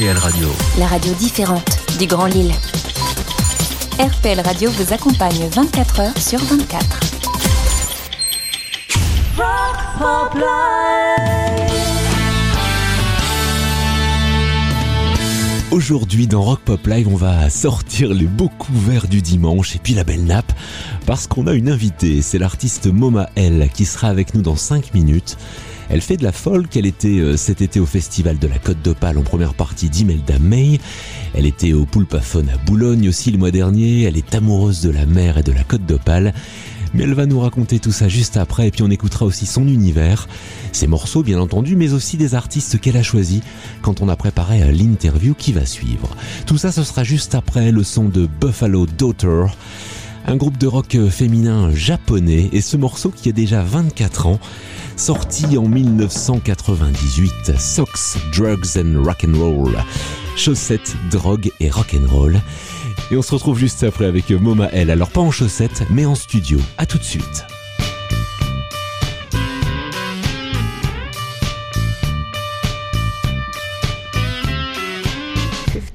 RPL 0.00 0.16
Radio. 0.16 0.48
La 0.78 0.86
radio 0.86 1.12
différente 1.12 1.68
du 1.98 2.06
Grand 2.06 2.24
Lille. 2.24 2.54
RPL 3.98 4.40
Radio 4.40 4.70
vous 4.70 4.94
accompagne 4.94 5.46
24 5.52 6.00
heures 6.00 6.16
sur 6.16 6.38
24. 6.38 7.00
Aujourd'hui 15.70 16.26
dans 16.26 16.40
Rock 16.40 16.60
Pop 16.64 16.86
Live, 16.86 17.06
on 17.06 17.16
va 17.16 17.50
sortir 17.50 18.14
les 18.14 18.24
beaux 18.24 18.48
couverts 18.58 19.06
du 19.06 19.20
dimanche 19.20 19.76
et 19.76 19.78
puis 19.80 19.92
la 19.92 20.04
belle 20.04 20.24
nappe 20.24 20.52
parce 21.04 21.26
qu'on 21.26 21.46
a 21.46 21.52
une 21.52 21.68
invitée, 21.68 22.22
c'est 22.22 22.38
l'artiste 22.38 22.86
Moma 22.86 23.28
L 23.36 23.68
qui 23.74 23.84
sera 23.84 24.08
avec 24.08 24.34
nous 24.34 24.40
dans 24.40 24.56
5 24.56 24.94
minutes. 24.94 25.36
Elle 25.92 26.00
fait 26.00 26.16
de 26.16 26.22
la 26.22 26.30
folk, 26.30 26.76
elle 26.76 26.86
était 26.86 27.18
euh, 27.18 27.36
cet 27.36 27.60
été 27.62 27.80
au 27.80 27.86
festival 27.86 28.38
de 28.38 28.46
la 28.46 28.58
Côte 28.58 28.80
d'Opale 28.80 29.18
en 29.18 29.22
première 29.22 29.54
partie 29.54 29.90
d'Imelda 29.90 30.38
May. 30.38 30.78
Elle 31.34 31.46
était 31.46 31.72
au 31.72 31.84
Poulpaphone 31.84 32.48
à 32.48 32.56
Boulogne 32.58 33.08
aussi 33.08 33.32
le 33.32 33.38
mois 33.38 33.50
dernier, 33.50 34.04
elle 34.04 34.16
est 34.16 34.32
amoureuse 34.36 34.82
de 34.82 34.90
la 34.90 35.04
mer 35.04 35.38
et 35.38 35.42
de 35.42 35.50
la 35.50 35.64
Côte 35.64 35.84
d'Opale. 35.84 36.32
Mais 36.94 37.02
elle 37.02 37.14
va 37.14 37.26
nous 37.26 37.40
raconter 37.40 37.80
tout 37.80 37.90
ça 37.90 38.08
juste 38.08 38.36
après 38.36 38.68
et 38.68 38.70
puis 38.70 38.84
on 38.84 38.90
écoutera 38.90 39.26
aussi 39.26 39.46
son 39.46 39.66
univers, 39.66 40.28
ses 40.70 40.86
morceaux 40.86 41.24
bien 41.24 41.40
entendu, 41.40 41.74
mais 41.74 41.92
aussi 41.92 42.16
des 42.16 42.36
artistes 42.36 42.80
qu'elle 42.80 42.96
a 42.96 43.02
choisis 43.02 43.40
quand 43.82 44.00
on 44.00 44.08
a 44.08 44.14
préparé 44.14 44.72
l'interview 44.72 45.34
qui 45.34 45.52
va 45.52 45.66
suivre. 45.66 46.16
Tout 46.46 46.56
ça 46.56 46.70
ce 46.70 46.84
sera 46.84 47.02
juste 47.02 47.34
après 47.34 47.72
le 47.72 47.82
son 47.82 48.04
de 48.04 48.28
Buffalo 48.40 48.86
Daughter, 48.86 49.46
un 50.26 50.36
groupe 50.36 50.58
de 50.58 50.68
rock 50.68 50.96
féminin 51.10 51.72
japonais 51.74 52.48
et 52.52 52.60
ce 52.60 52.76
morceau 52.76 53.10
qui 53.10 53.28
a 53.28 53.32
déjà 53.32 53.62
24 53.62 54.26
ans, 54.26 54.40
sorti 55.00 55.56
en 55.56 55.66
1998, 55.66 57.58
Socks, 57.58 58.18
Drugs 58.34 58.76
and 58.76 59.02
Rock'n'Roll, 59.02 59.82
chaussettes, 60.36 60.94
drogue 61.10 61.50
et 61.58 61.70
rock'n'roll. 61.70 62.38
Et 63.10 63.16
on 63.16 63.22
se 63.22 63.32
retrouve 63.32 63.58
juste 63.58 63.82
après 63.82 64.04
avec 64.04 64.30
Moma 64.30 64.66
L. 64.72 64.90
Alors 64.90 65.08
pas 65.08 65.22
en 65.22 65.30
chaussettes, 65.30 65.84
mais 65.88 66.04
en 66.04 66.14
studio. 66.14 66.60
À 66.76 66.84
tout 66.84 66.98
de 66.98 67.02
suite. 67.02 67.44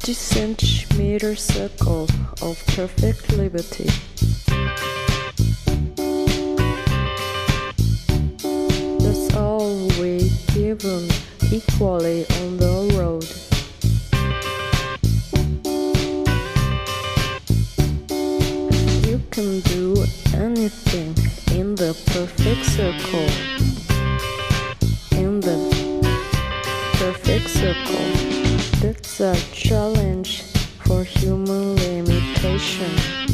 Centimeter 0.04 1.36
circle 1.36 2.08
of. 2.42 2.58
We 10.66 10.74
given 10.74 11.08
equally 11.52 12.26
on 12.42 12.58
the 12.58 12.76
road. 12.98 13.26
You 19.08 19.22
can 19.30 19.60
do 19.62 20.06
anything 20.34 21.14
in 21.58 21.76
the 21.76 21.94
perfect 22.08 22.66
circle. 22.66 23.30
In 25.20 25.40
the 25.40 25.58
perfect 26.94 27.50
circle. 27.50 28.08
That's 28.82 29.20
a 29.20 29.36
challenge 29.54 30.42
for 30.84 31.04
human 31.04 31.76
limitation. 31.76 33.25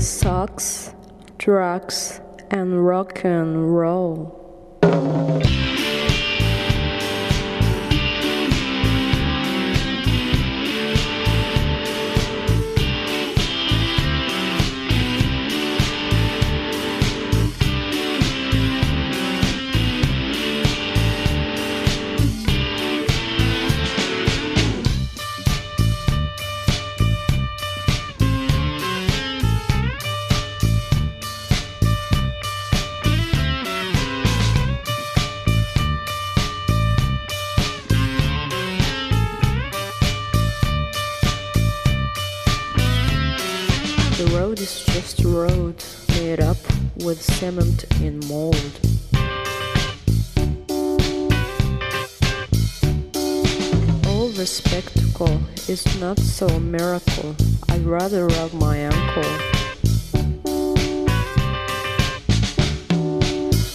Socks, 0.00 0.94
drugs, 1.38 2.20
and 2.50 2.86
rock 2.86 3.24
and 3.24 3.76
roll. 3.76 4.47
Is 55.68 56.00
not 56.00 56.18
so 56.18 56.46
a 56.46 56.60
miracle. 56.60 57.36
I'd 57.68 57.84
rather 57.84 58.26
rub 58.26 58.54
my 58.54 58.76
ankle. 58.78 59.30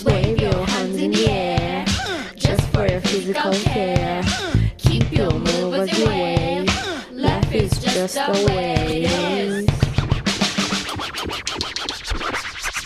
Wave 0.04 0.42
your 0.42 0.66
hands 0.66 0.98
in 0.98 1.12
the 1.12 1.28
air, 1.30 1.86
just 2.36 2.64
for 2.70 2.88
your 2.88 3.02
physical 3.02 3.54
care. 3.54 4.24
Keep 4.78 5.12
your 5.12 5.34
move 5.34 5.74
as 5.76 6.00
you 6.00 6.08
wave. 6.08 6.68
Life 7.12 7.54
is 7.54 7.72
just 7.80 8.18
a 8.18 8.46
wave. 8.48 9.70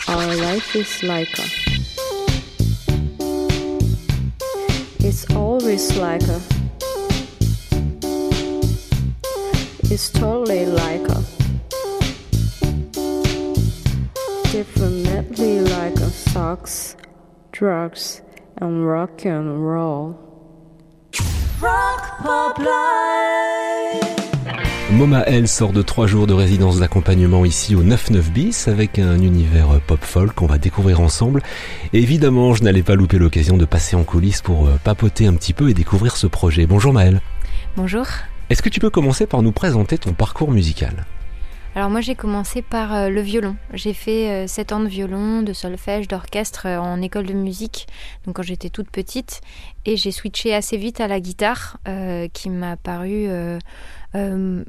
Our 0.09 0.35
life 0.35 0.75
is 0.75 1.03
like 1.03 1.39
a. 1.39 1.45
It's 4.99 5.33
always 5.33 5.95
like 5.95 6.23
a. 6.23 6.56
It's 9.89 10.11
totally 10.11 10.65
like 10.65 11.07
a. 11.07 11.23
Definitely 14.51 15.61
like 15.61 15.95
a 15.95 16.09
socks, 16.09 16.97
drugs, 17.53 18.21
and 18.59 18.85
rock 18.85 19.25
and 19.25 19.65
roll. 19.65 20.15
Moma 24.91 25.21
L 25.21 25.47
sort 25.47 25.71
de 25.71 25.81
trois 25.81 26.05
jours 26.05 26.27
de 26.27 26.33
résidence 26.33 26.79
d'accompagnement 26.79 27.45
ici 27.45 27.73
au 27.73 27.81
99 27.81 28.31
bis 28.33 28.67
avec 28.67 28.99
un 28.99 29.21
univers 29.21 29.79
pop 29.87 30.03
folk 30.03 30.33
qu'on 30.33 30.47
va 30.47 30.57
découvrir 30.57 30.99
ensemble. 30.99 31.41
Et 31.93 31.99
évidemment, 31.99 32.53
je 32.53 32.63
n'allais 32.63 32.83
pas 32.83 32.95
louper 32.95 33.19
l'occasion 33.19 33.55
de 33.55 33.63
passer 33.63 33.95
en 33.95 34.03
coulisses 34.03 34.41
pour 34.41 34.67
euh, 34.67 34.77
papoter 34.83 35.27
un 35.27 35.33
petit 35.35 35.53
peu 35.53 35.69
et 35.69 35.73
découvrir 35.73 36.17
ce 36.17 36.27
projet. 36.27 36.65
Bonjour 36.65 36.91
Maëlle. 36.91 37.21
Bonjour. 37.77 38.05
Est-ce 38.49 38.61
que 38.61 38.69
tu 38.69 38.79
peux 38.79 38.89
commencer 38.89 39.27
par 39.27 39.41
nous 39.41 39.51
présenter 39.51 39.97
ton 39.97 40.13
parcours 40.13 40.51
musical? 40.51 41.05
Alors 41.75 41.89
moi 41.89 41.99
j'ai 41.99 42.15
commencé 42.15 42.61
par 42.61 42.95
euh, 42.95 43.09
le 43.09 43.19
violon. 43.19 43.57
J'ai 43.73 43.93
fait 43.93 44.47
7 44.47 44.71
ans 44.71 44.79
de 44.79 44.87
violon, 44.87 45.41
de 45.41 45.51
solfège, 45.51 46.07
d'orchestre 46.07 46.65
euh, 46.65 46.79
en 46.79 47.01
école 47.01 47.25
de 47.25 47.33
musique, 47.33 47.87
donc 48.25 48.37
quand 48.37 48.43
j'étais 48.43 48.69
toute 48.69 48.89
petite. 48.89 49.41
Et 49.87 49.95
j'ai 49.95 50.11
switché 50.11 50.53
assez 50.53 50.75
vite 50.75 50.99
à 50.99 51.07
la 51.07 51.21
guitare, 51.21 51.77
euh, 51.87 52.27
qui 52.27 52.49
m'a 52.49 52.75
paru 52.75 53.27
euh, 53.29 53.57
euh, 54.17 54.63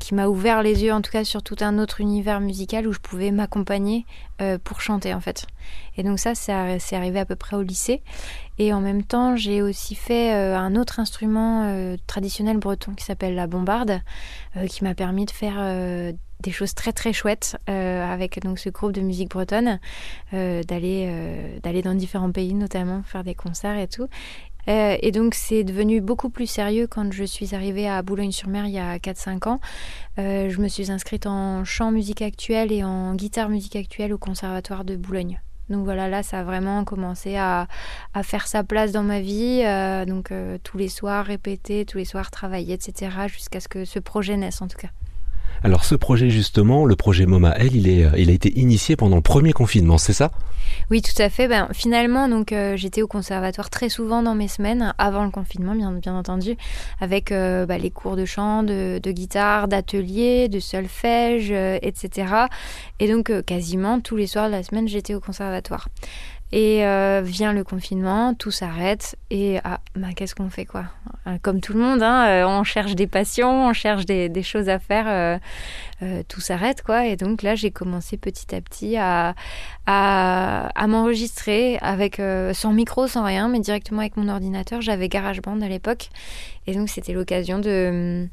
qui 0.00 0.14
m'a 0.14 0.28
ouvert 0.28 0.62
les 0.62 0.82
yeux 0.84 0.92
en 0.92 1.02
tout 1.02 1.10
cas 1.10 1.24
sur 1.24 1.42
tout 1.42 1.56
un 1.60 1.78
autre 1.78 2.00
univers 2.00 2.40
musical 2.40 2.86
où 2.86 2.92
je 2.92 3.00
pouvais 3.00 3.30
m'accompagner 3.30 4.06
euh, 4.40 4.56
pour 4.62 4.80
chanter 4.80 5.12
en 5.12 5.20
fait. 5.20 5.46
Et 5.96 6.02
donc 6.02 6.18
ça, 6.18 6.34
c'est 6.34 6.52
arrivé 6.52 7.18
à 7.18 7.24
peu 7.26 7.36
près 7.36 7.56
au 7.56 7.62
lycée. 7.62 8.02
Et 8.58 8.72
en 8.72 8.80
même 8.80 9.02
temps, 9.02 9.36
j'ai 9.36 9.62
aussi 9.62 9.94
fait 9.94 10.32
euh, 10.32 10.56
un 10.56 10.74
autre 10.76 11.00
instrument 11.00 11.96
traditionnel 12.06 12.56
breton 12.56 12.94
qui 12.94 13.04
s'appelle 13.04 13.34
la 13.34 13.46
bombarde, 13.46 14.00
qui 14.68 14.84
m'a 14.84 14.94
permis 14.94 15.26
de 15.26 15.30
faire 15.30 16.14
des 16.40 16.52
choses 16.52 16.74
très 16.74 16.92
très 16.92 17.12
chouettes 17.12 17.56
avec 17.66 18.40
donc 18.42 18.58
ce 18.58 18.70
groupe 18.70 18.92
de 18.92 19.00
musique 19.00 19.30
bretonne, 19.30 19.80
d'aller 20.32 21.60
d'aller 21.62 21.82
dans 21.82 21.94
différents 21.94 22.32
pays 22.32 22.54
notamment 22.54 23.02
faire 23.02 23.24
des 23.24 23.34
concerts 23.34 23.78
et 23.78 23.88
tout. 23.88 24.08
Euh, 24.68 24.96
et 25.00 25.12
donc 25.12 25.34
c'est 25.34 25.64
devenu 25.64 26.00
beaucoup 26.00 26.28
plus 26.30 26.46
sérieux 26.46 26.86
quand 26.86 27.12
je 27.12 27.24
suis 27.24 27.54
arrivée 27.54 27.88
à 27.88 28.02
Boulogne-sur-Mer 28.02 28.66
il 28.66 28.72
y 28.72 28.78
a 28.78 28.98
4-5 28.98 29.48
ans. 29.48 29.60
Euh, 30.18 30.50
je 30.50 30.60
me 30.60 30.68
suis 30.68 30.90
inscrite 30.90 31.26
en 31.26 31.64
chant 31.64 31.90
musique 31.90 32.22
actuelle 32.22 32.72
et 32.72 32.84
en 32.84 33.14
guitare 33.14 33.48
musique 33.48 33.76
actuelle 33.76 34.12
au 34.12 34.18
conservatoire 34.18 34.84
de 34.84 34.96
Boulogne. 34.96 35.40
Donc 35.70 35.84
voilà, 35.84 36.08
là, 36.08 36.22
ça 36.22 36.40
a 36.40 36.44
vraiment 36.44 36.84
commencé 36.84 37.36
à, 37.36 37.68
à 38.14 38.22
faire 38.22 38.46
sa 38.46 38.64
place 38.64 38.90
dans 38.90 39.02
ma 39.02 39.20
vie. 39.20 39.62
euh, 39.64 40.06
donc 40.06 40.32
tous 40.62 40.78
les 40.78 40.88
soirs 40.88 41.26
répéter, 41.26 41.84
tous 41.84 41.98
les 41.98 42.06
soirs 42.06 42.30
travailler, 42.30 42.74
etc. 42.74 43.10
Jusqu'à 43.26 43.60
ce 43.60 43.68
que 43.68 43.84
ce 43.84 43.98
projet 43.98 44.36
naisse 44.36 44.62
en 44.62 44.68
tout 44.68 44.78
cas. 44.78 44.88
Alors 45.64 45.84
ce 45.84 45.94
projet 45.94 46.30
justement, 46.30 46.84
le 46.84 46.96
projet 46.96 47.26
MoMA 47.26 47.56
L, 47.58 47.74
il, 47.74 47.88
est, 47.88 48.06
il 48.16 48.30
a 48.30 48.32
été 48.32 48.58
initié 48.58 48.96
pendant 48.96 49.16
le 49.16 49.22
premier 49.22 49.52
confinement, 49.52 49.98
c'est 49.98 50.12
ça? 50.12 50.30
Oui, 50.90 51.02
tout 51.02 51.20
à 51.20 51.28
fait. 51.28 51.48
Ben, 51.48 51.68
finalement, 51.72 52.28
donc 52.28 52.52
euh, 52.52 52.76
j'étais 52.76 53.02
au 53.02 53.06
conservatoire 53.06 53.70
très 53.70 53.88
souvent 53.88 54.22
dans 54.22 54.34
mes 54.34 54.48
semaines, 54.48 54.94
avant 54.98 55.24
le 55.24 55.30
confinement, 55.30 55.74
bien, 55.74 55.92
bien 55.92 56.16
entendu, 56.16 56.56
avec 57.00 57.32
euh, 57.32 57.66
bah, 57.66 57.78
les 57.78 57.90
cours 57.90 58.16
de 58.16 58.24
chant, 58.24 58.62
de, 58.62 59.00
guitare, 59.10 59.68
d'atelier, 59.68 60.48
de 60.48 60.60
solfège, 60.60 61.50
euh, 61.50 61.78
etc. 61.82 62.32
Et 63.00 63.08
donc, 63.10 63.30
euh, 63.30 63.42
quasiment 63.42 64.00
tous 64.00 64.16
les 64.16 64.26
soirs 64.26 64.46
de 64.46 64.52
la 64.52 64.62
semaine, 64.62 64.88
j'étais 64.88 65.14
au 65.14 65.20
conservatoire. 65.20 65.88
Et 66.50 66.86
euh, 66.86 67.20
vient 67.22 67.52
le 67.52 67.62
confinement, 67.62 68.32
tout 68.32 68.50
s'arrête 68.50 69.16
et 69.28 69.58
ah, 69.64 69.80
bah, 69.94 70.08
qu'est-ce 70.16 70.34
qu'on 70.34 70.48
fait 70.48 70.64
quoi? 70.64 70.86
Euh, 71.26 71.36
Comme 71.42 71.60
tout 71.60 71.74
le 71.74 71.80
monde, 71.80 72.02
hein, 72.02 72.26
euh, 72.26 72.46
on 72.46 72.64
cherche 72.64 72.94
des 72.94 73.06
passions, 73.06 73.66
on 73.66 73.74
cherche 73.74 74.06
des, 74.06 74.42
choses 74.42 74.70
à 74.70 74.78
faire, 74.78 75.38
tout 76.28 76.40
s'arrête 76.40 76.82
quoi. 76.82 77.06
Et 77.06 77.16
donc 77.16 77.42
là, 77.42 77.54
j'ai 77.54 77.70
commencé 77.70 78.16
petit 78.16 78.54
à 78.54 78.62
petit 78.62 78.96
à, 78.96 79.34
m'enregistrer 80.86 81.76
avec 81.82 82.20
sans 82.54 82.72
micro, 82.72 83.06
sans 83.08 83.24
rien, 83.24 83.48
mais 83.48 83.60
directement 83.60 84.00
avec 84.00 84.16
mon 84.16 84.28
ordinateur. 84.28 84.80
J'avais 84.80 85.10
GarageBand 85.10 85.60
à 85.60 85.68
l'époque, 85.68 86.08
et 86.66 86.72
donc 86.72 86.88
c'était 86.88 87.12
l'occasion 87.12 87.58
de 87.58 88.26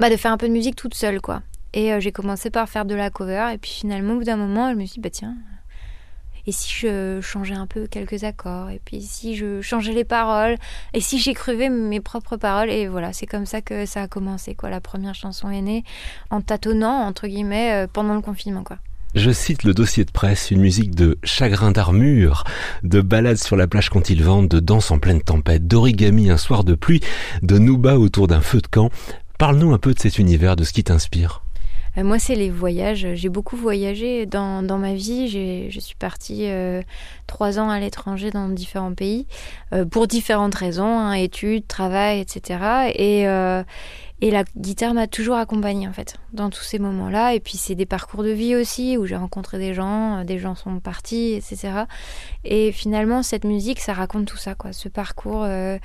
bah, 0.00 0.10
de 0.10 0.16
faire 0.16 0.32
un 0.32 0.38
peu 0.38 0.48
de 0.48 0.52
musique 0.52 0.74
toute 0.74 0.94
seule 0.94 1.20
quoi. 1.20 1.42
Et 1.72 1.92
j'ai 2.00 2.10
commencé 2.10 2.50
par 2.50 2.68
faire 2.68 2.84
de 2.84 2.96
la 2.96 3.10
cover, 3.10 3.50
et 3.54 3.58
puis 3.58 3.70
finalement, 3.70 4.14
au 4.14 4.18
bout 4.18 4.24
d'un 4.24 4.36
moment, 4.36 4.72
je 4.72 4.74
me 4.74 4.84
suis 4.86 4.94
dit 4.94 5.00
bah 5.00 5.10
tiens. 5.10 5.36
Et 6.46 6.52
si 6.52 6.72
je 6.72 7.20
changeais 7.20 7.54
un 7.54 7.66
peu 7.66 7.86
quelques 7.86 8.24
accords 8.24 8.70
Et 8.70 8.80
puis 8.84 9.00
si 9.00 9.36
je 9.36 9.60
changeais 9.60 9.92
les 9.92 10.04
paroles 10.04 10.56
Et 10.94 11.00
si 11.00 11.18
j'écrivais 11.18 11.68
mes 11.68 12.00
propres 12.00 12.36
paroles 12.36 12.70
Et 12.70 12.88
voilà, 12.88 13.12
c'est 13.12 13.26
comme 13.26 13.46
ça 13.46 13.60
que 13.60 13.86
ça 13.86 14.02
a 14.02 14.08
commencé. 14.08 14.54
Quoi. 14.54 14.70
La 14.70 14.80
première 14.80 15.14
chanson 15.14 15.50
est 15.50 15.62
née 15.62 15.84
en 16.30 16.40
tâtonnant, 16.40 17.06
entre 17.06 17.26
guillemets, 17.26 17.84
euh, 17.84 17.86
pendant 17.92 18.14
le 18.14 18.20
confinement. 18.20 18.64
Quoi. 18.64 18.78
Je 19.14 19.30
cite 19.30 19.64
le 19.64 19.74
dossier 19.74 20.06
de 20.06 20.10
presse, 20.10 20.50
une 20.50 20.60
musique 20.60 20.94
de 20.94 21.18
chagrin 21.22 21.70
d'armure, 21.70 22.44
de 22.82 23.02
balade 23.02 23.36
sur 23.36 23.56
la 23.56 23.66
plage 23.66 23.90
quand 23.90 24.08
il 24.08 24.22
vente, 24.22 24.48
de 24.48 24.58
danse 24.58 24.90
en 24.90 24.98
pleine 24.98 25.20
tempête, 25.20 25.66
d'origami 25.66 26.30
un 26.30 26.38
soir 26.38 26.64
de 26.64 26.74
pluie, 26.74 27.02
de 27.42 27.58
nouba 27.58 27.98
autour 27.98 28.26
d'un 28.26 28.40
feu 28.40 28.62
de 28.62 28.66
camp. 28.66 28.90
Parle-nous 29.36 29.74
un 29.74 29.78
peu 29.78 29.92
de 29.92 30.00
cet 30.00 30.18
univers, 30.18 30.56
de 30.56 30.64
ce 30.64 30.72
qui 30.72 30.82
t'inspire. 30.82 31.41
Euh, 31.98 32.04
moi, 32.04 32.18
c'est 32.18 32.34
les 32.34 32.50
voyages. 32.50 33.06
J'ai 33.14 33.28
beaucoup 33.28 33.56
voyagé 33.56 34.26
dans, 34.26 34.62
ma 34.62 34.94
vie. 34.94 35.28
Je 35.70 35.80
suis 35.80 35.94
partie 35.94 36.46
euh, 36.46 36.82
trois 37.26 37.58
ans 37.58 37.70
à 37.70 37.78
l'étranger 37.78 38.30
dans 38.30 38.48
différents 38.48 38.94
pays 38.94 39.26
euh, 39.72 39.84
pour 39.84 40.06
différentes 40.06 40.54
raisons, 40.54 40.98
hein, 40.98 41.12
études, 41.12 41.66
travail, 41.66 42.20
etc. 42.20 42.92
Et, 42.94 43.26
et 44.22 44.30
la 44.30 44.44
guitare 44.56 44.94
m'a 44.94 45.08
toujours 45.08 45.34
accompagnée 45.34 45.88
en 45.88 45.92
fait 45.92 46.14
dans 46.32 46.48
tous 46.48 46.62
ces 46.62 46.78
moments-là. 46.78 47.34
Et 47.34 47.40
puis 47.40 47.58
c'est 47.58 47.74
des 47.74 47.86
parcours 47.86 48.22
de 48.22 48.30
vie 48.30 48.54
aussi 48.54 48.96
où 48.96 49.04
j'ai 49.04 49.16
rencontré 49.16 49.58
des 49.58 49.74
gens, 49.74 50.18
euh, 50.18 50.24
des 50.24 50.38
gens 50.38 50.54
sont 50.54 50.78
partis, 50.78 51.32
etc. 51.32 51.86
Et 52.44 52.70
finalement, 52.70 53.24
cette 53.24 53.44
musique, 53.44 53.80
ça 53.80 53.92
raconte 53.92 54.26
tout 54.26 54.36
ça, 54.36 54.54
quoi. 54.54 54.72
Ce 54.72 54.88
parcours 54.88 55.42
euh, 55.42 55.76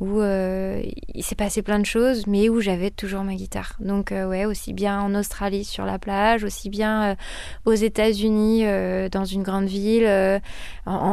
où 0.00 0.20
euh, 0.20 0.82
il 1.14 1.24
s'est 1.24 1.36
passé 1.36 1.62
plein 1.62 1.78
de 1.78 1.86
choses, 1.86 2.26
mais 2.26 2.50
où 2.50 2.60
j'avais 2.60 2.90
toujours 2.90 3.24
ma 3.24 3.34
guitare. 3.34 3.76
Donc, 3.80 4.12
euh, 4.12 4.28
ouais, 4.28 4.44
aussi 4.44 4.74
bien 4.74 5.00
en 5.00 5.14
Australie 5.14 5.64
sur 5.64 5.86
la 5.86 5.98
plage, 5.98 6.44
aussi 6.44 6.68
bien 6.68 7.16
aux 7.64 7.72
États-Unis 7.72 8.64
dans 9.10 9.24
une 9.24 9.42
grande 9.42 9.68
ville, 9.68 10.06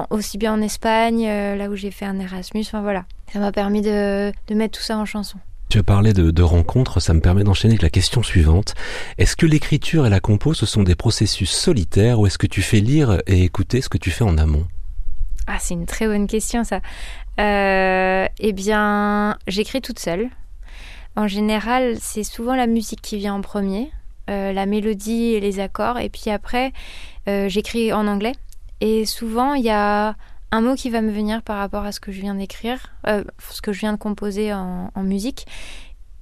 aussi 0.09 0.37
bien 0.37 0.53
en 0.53 0.61
Espagne, 0.61 1.25
là 1.25 1.69
où 1.69 1.77
j'ai 1.77 1.91
fait 1.91 2.05
un 2.05 2.19
Erasmus. 2.19 2.63
Enfin 2.65 2.81
voilà, 2.81 3.05
ça 3.31 3.39
m'a 3.39 3.53
permis 3.53 3.81
de 3.81 4.33
mettre 4.51 4.77
tout 4.77 4.83
ça 4.83 4.97
en 4.97 5.05
chanson. 5.05 5.39
Tu 5.73 5.79
as 5.79 5.83
parlé 5.83 6.13
de, 6.13 6.43
rencontres, 6.43 6.99
ça 6.99 7.15
me 7.15 7.19
permet 7.19 7.43
d'enchaîner 7.43 7.71
avec 7.71 7.81
la 7.81 7.89
question 7.89 8.21
suivante. 8.21 8.75
Est-ce 9.17 9.35
que 9.35 9.47
l'écriture 9.47 10.05
et 10.05 10.11
la 10.11 10.19
compo, 10.19 10.53
ce 10.53 10.67
sont 10.67 10.83
des 10.83 10.93
processus 10.93 11.49
solitaires 11.49 12.19
ou 12.19 12.27
est-ce 12.27 12.37
que 12.37 12.45
tu 12.45 12.61
fais 12.61 12.79
lire 12.79 13.23
et 13.25 13.41
écouter 13.41 13.81
ce 13.81 13.89
que 13.89 13.97
tu 13.97 14.11
fais 14.11 14.23
en 14.23 14.37
amont? 14.37 14.67
Ah, 15.47 15.57
c'est 15.59 15.73
une 15.73 15.87
très 15.87 16.05
bonne 16.05 16.27
question 16.27 16.63
ça. 16.63 16.79
Euh, 17.39 18.27
eh 18.37 18.53
bien, 18.53 19.35
j'écris 19.47 19.81
toute 19.81 19.97
seule. 19.97 20.29
En 21.15 21.27
général, 21.27 21.95
c'est 21.99 22.23
souvent 22.23 22.53
la 22.53 22.67
musique 22.67 23.01
qui 23.01 23.17
vient 23.17 23.33
en 23.33 23.41
premier, 23.41 23.89
euh, 24.29 24.53
la 24.53 24.67
mélodie 24.67 25.33
et 25.33 25.39
les 25.39 25.59
accords, 25.59 25.97
et 25.97 26.09
puis 26.09 26.29
après, 26.29 26.71
euh, 27.27 27.49
j'écris 27.49 27.91
en 27.91 28.05
anglais. 28.05 28.33
Et 28.79 29.07
souvent, 29.07 29.55
il 29.55 29.63
y 29.63 29.71
a 29.71 30.15
un 30.53 30.61
mot 30.61 30.75
qui 30.75 30.91
va 30.91 31.01
me 31.01 31.11
venir 31.11 31.41
par 31.41 31.57
rapport 31.57 31.83
à 31.83 31.91
ce 31.91 31.99
que 31.99 32.11
je 32.11 32.21
viens 32.21 32.35
d'écrire, 32.35 32.93
euh, 33.07 33.23
ce 33.49 33.59
que 33.59 33.73
je 33.73 33.79
viens 33.79 33.93
de 33.93 33.97
composer 33.97 34.53
en, 34.53 34.91
musique. 34.97 35.47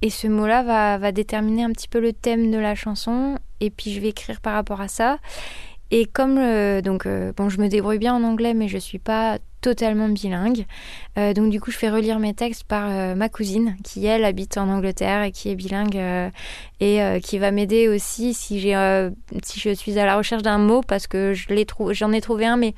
Et 0.00 0.08
ce 0.08 0.26
mot-là 0.26 0.62
va, 0.98 1.12
déterminer 1.12 1.64
un 1.64 1.70
petit 1.70 1.86
peu 1.86 2.00
le 2.00 2.14
thème 2.14 2.50
de 2.50 2.56
la 2.56 2.74
chanson, 2.74 3.38
et 3.60 3.68
puis 3.68 3.92
je 3.92 4.00
vais 4.00 4.08
écrire 4.08 4.40
par 4.40 4.54
rapport 4.54 4.80
à 4.80 4.88
ça. 4.88 5.18
Et 5.90 6.06
comme 6.06 6.38
euh, 6.38 6.80
donc 6.80 7.04
euh, 7.04 7.34
bon, 7.36 7.50
je 7.50 7.60
me 7.60 7.68
débrouille 7.68 7.98
bien 7.98 8.14
en 8.14 8.24
anglais, 8.24 8.54
mais 8.54 8.68
je 8.68 8.78
suis 8.78 8.98
pas 8.98 9.36
totalement 9.60 10.08
bilingue. 10.08 10.64
Donc 11.16 11.50
du 11.50 11.60
coup, 11.60 11.70
je 11.70 11.76
fais 11.76 11.90
relire 11.90 12.18
mes 12.18 12.32
textes 12.32 12.64
par 12.64 13.14
ma 13.14 13.28
cousine, 13.28 13.76
qui 13.84 14.06
elle 14.06 14.24
habite 14.24 14.56
en 14.56 14.68
Angleterre 14.68 15.22
et 15.22 15.30
qui 15.30 15.50
est 15.50 15.54
bilingue 15.54 16.00
et 16.80 17.20
qui 17.22 17.38
va 17.38 17.52
m'aider 17.52 17.86
aussi 17.88 18.34
si 18.34 18.58
si 18.58 19.60
je 19.60 19.74
suis 19.74 19.98
à 20.00 20.06
la 20.06 20.16
recherche 20.16 20.42
d'un 20.42 20.58
mot 20.58 20.80
parce 20.80 21.06
que 21.06 21.32
j'en 21.34 22.10
ai 22.10 22.20
trouvé 22.20 22.46
un, 22.46 22.56
mais 22.56 22.74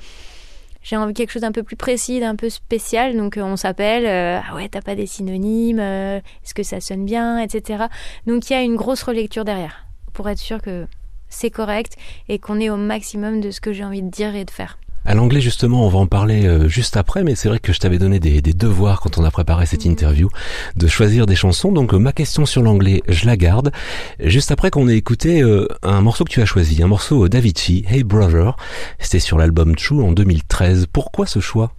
j'ai 0.85 0.95
envie 0.97 1.13
de 1.13 1.17
quelque 1.17 1.31
chose 1.31 1.41
d'un 1.41 1.51
peu 1.51 1.63
plus 1.63 1.75
précis, 1.75 2.19
d'un 2.19 2.35
peu 2.35 2.49
spécial. 2.49 3.17
Donc 3.17 3.37
euh, 3.37 3.41
on 3.41 3.57
s'appelle, 3.57 4.05
euh, 4.05 4.39
ah 4.47 4.55
ouais, 4.55 4.69
t'as 4.69 4.81
pas 4.81 4.95
des 4.95 5.07
synonymes, 5.07 5.79
euh, 5.79 6.17
est-ce 6.43 6.53
que 6.53 6.63
ça 6.63 6.79
sonne 6.79 7.05
bien, 7.05 7.39
etc. 7.39 7.85
Donc 8.27 8.49
il 8.49 8.53
y 8.53 8.55
a 8.55 8.61
une 8.61 8.75
grosse 8.75 9.01
relecture 9.01 9.43
derrière 9.43 9.87
pour 10.13 10.29
être 10.29 10.37
sûr 10.37 10.61
que 10.61 10.85
c'est 11.27 11.49
correct 11.49 11.97
et 12.29 12.37
qu'on 12.37 12.59
est 12.59 12.69
au 12.69 12.77
maximum 12.77 13.41
de 13.41 13.49
ce 13.49 13.59
que 13.59 13.73
j'ai 13.73 13.83
envie 13.83 14.03
de 14.03 14.09
dire 14.09 14.35
et 14.35 14.45
de 14.45 14.51
faire. 14.51 14.77
À 15.07 15.13
l'anglais, 15.13 15.39
justement, 15.39 15.85
on 15.85 15.89
va 15.89 15.99
en 15.99 16.07
parler 16.07 16.47
euh, 16.47 16.67
juste 16.67 16.97
après, 16.97 17.23
mais 17.23 17.35
c'est 17.35 17.47
vrai 17.47 17.59
que 17.59 17.71
je 17.71 17.79
t'avais 17.79 17.99
donné 17.99 18.19
des, 18.19 18.41
devoirs 18.41 19.01
quand 19.01 19.19
on 19.19 19.23
a 19.23 19.29
préparé 19.29 19.67
cette 19.67 19.85
interview, 19.85 20.29
de 20.75 20.87
choisir 20.87 21.27
des 21.27 21.35
chansons. 21.35 21.71
Donc, 21.71 21.93
euh, 21.93 21.97
ma 21.97 22.11
question 22.11 22.47
sur 22.47 22.63
l'anglais, 22.63 23.03
je 23.07 23.27
la 23.27 23.37
garde. 23.37 23.71
Juste 24.19 24.51
après 24.51 24.71
qu'on 24.71 24.87
ait 24.87 24.97
écouté 24.97 25.43
euh, 25.43 25.67
un 25.83 26.01
morceau 26.01 26.23
que 26.23 26.31
tu 26.31 26.41
as 26.41 26.45
choisi, 26.45 26.81
un 26.81 26.87
morceau 26.87 27.29
d'Avicii, 27.29 27.85
Hey 27.87 28.03
Brother. 28.03 28.55
C'était 28.97 29.19
sur 29.19 29.37
l'album 29.37 29.75
True 29.75 30.03
en 30.03 30.11
2013. 30.11 30.87
Pourquoi 30.91 31.27
ce 31.27 31.39
choix? 31.39 31.71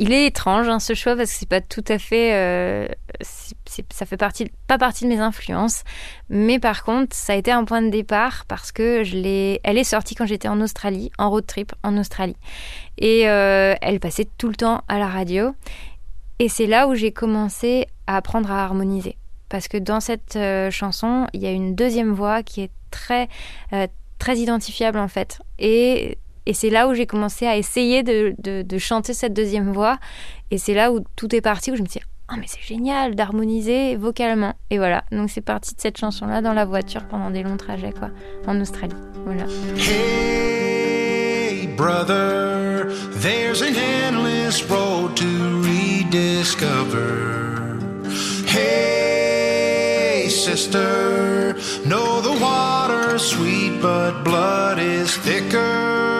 Il 0.00 0.14
est 0.14 0.24
étrange 0.24 0.66
hein, 0.66 0.78
ce 0.80 0.94
choix 0.94 1.14
parce 1.14 1.30
que 1.30 1.36
c'est 1.36 1.48
pas 1.48 1.60
tout 1.60 1.84
à 1.86 1.98
fait, 1.98 2.34
euh, 2.34 2.88
ça 3.20 4.06
fait 4.06 4.16
partie, 4.16 4.50
pas 4.66 4.78
partie 4.78 5.04
de 5.04 5.10
mes 5.10 5.18
influences, 5.18 5.84
mais 6.30 6.58
par 6.58 6.84
contre 6.84 7.14
ça 7.14 7.34
a 7.34 7.36
été 7.36 7.52
un 7.52 7.64
point 7.64 7.82
de 7.82 7.90
départ 7.90 8.46
parce 8.48 8.72
que 8.72 9.04
je 9.04 9.18
l'ai, 9.18 9.60
elle 9.62 9.76
est 9.76 9.84
sortie 9.84 10.14
quand 10.14 10.24
j'étais 10.24 10.48
en 10.48 10.62
Australie, 10.62 11.12
en 11.18 11.28
road 11.28 11.44
trip 11.46 11.74
en 11.82 11.98
Australie, 11.98 12.36
et 12.96 13.28
euh, 13.28 13.74
elle 13.82 14.00
passait 14.00 14.26
tout 14.38 14.48
le 14.48 14.56
temps 14.56 14.82
à 14.88 14.98
la 14.98 15.06
radio, 15.06 15.54
et 16.38 16.48
c'est 16.48 16.66
là 16.66 16.88
où 16.88 16.94
j'ai 16.94 17.12
commencé 17.12 17.86
à 18.06 18.16
apprendre 18.16 18.50
à 18.50 18.64
harmoniser. 18.64 19.18
Parce 19.50 19.68
que 19.68 19.76
dans 19.76 20.00
cette 20.00 20.36
euh, 20.36 20.70
chanson 20.70 21.26
il 21.34 21.42
y 21.42 21.46
a 21.46 21.50
une 21.50 21.74
deuxième 21.74 22.12
voix 22.12 22.42
qui 22.42 22.62
est 22.62 22.70
très 22.90 23.28
euh, 23.74 23.86
très 24.18 24.38
identifiable 24.38 24.98
en 24.98 25.08
fait. 25.08 25.40
Et 25.58 26.16
et 26.46 26.54
c'est 26.54 26.70
là 26.70 26.88
où 26.88 26.94
j'ai 26.94 27.06
commencé 27.06 27.46
à 27.46 27.56
essayer 27.56 28.02
de, 28.02 28.34
de- 28.38 28.78
chanter 28.78 29.12
cette 29.14 29.32
deuxième 29.34 29.72
voix. 29.72 29.98
Et 30.50 30.58
c'est 30.58 30.74
là 30.74 30.92
où 30.92 31.00
tout 31.16 31.34
est 31.34 31.40
parti, 31.40 31.70
où 31.70 31.76
je 31.76 31.82
me 31.82 31.86
suis 31.86 32.00
dit, 32.00 32.06
ah 32.28 32.34
mais 32.38 32.46
c'est 32.48 32.62
génial 32.62 33.14
d'harmoniser 33.14 33.96
vocalement. 33.96 34.54
Et 34.70 34.78
voilà, 34.78 35.04
donc 35.12 35.30
c'est 35.30 35.40
parti 35.40 35.74
de 35.74 35.80
cette 35.80 35.98
chanson-là 35.98 36.40
dans 36.42 36.52
la 36.54 36.64
voiture 36.64 37.04
pendant 37.08 37.30
des 37.30 37.42
longs 37.42 37.56
trajets, 37.56 37.92
quoi, 37.92 38.10
en 38.46 38.60
Australie. 38.60 38.94
Voilà. 39.24 39.44
Hey, 39.76 41.66
brother, 41.76 42.86
there's 43.20 43.62
an 43.62 43.74
endless 43.76 44.62
road 44.68 45.14
to 45.16 45.62
rediscover. 45.62 47.78
Hey, 48.46 50.28
sister. 50.28 51.54
Know 51.86 52.20
the 52.20 52.32
water's 52.40 53.22
sweet, 53.22 53.80
but 53.80 54.22
blood 54.24 54.78
is 54.78 55.16
thicker. 55.16 56.19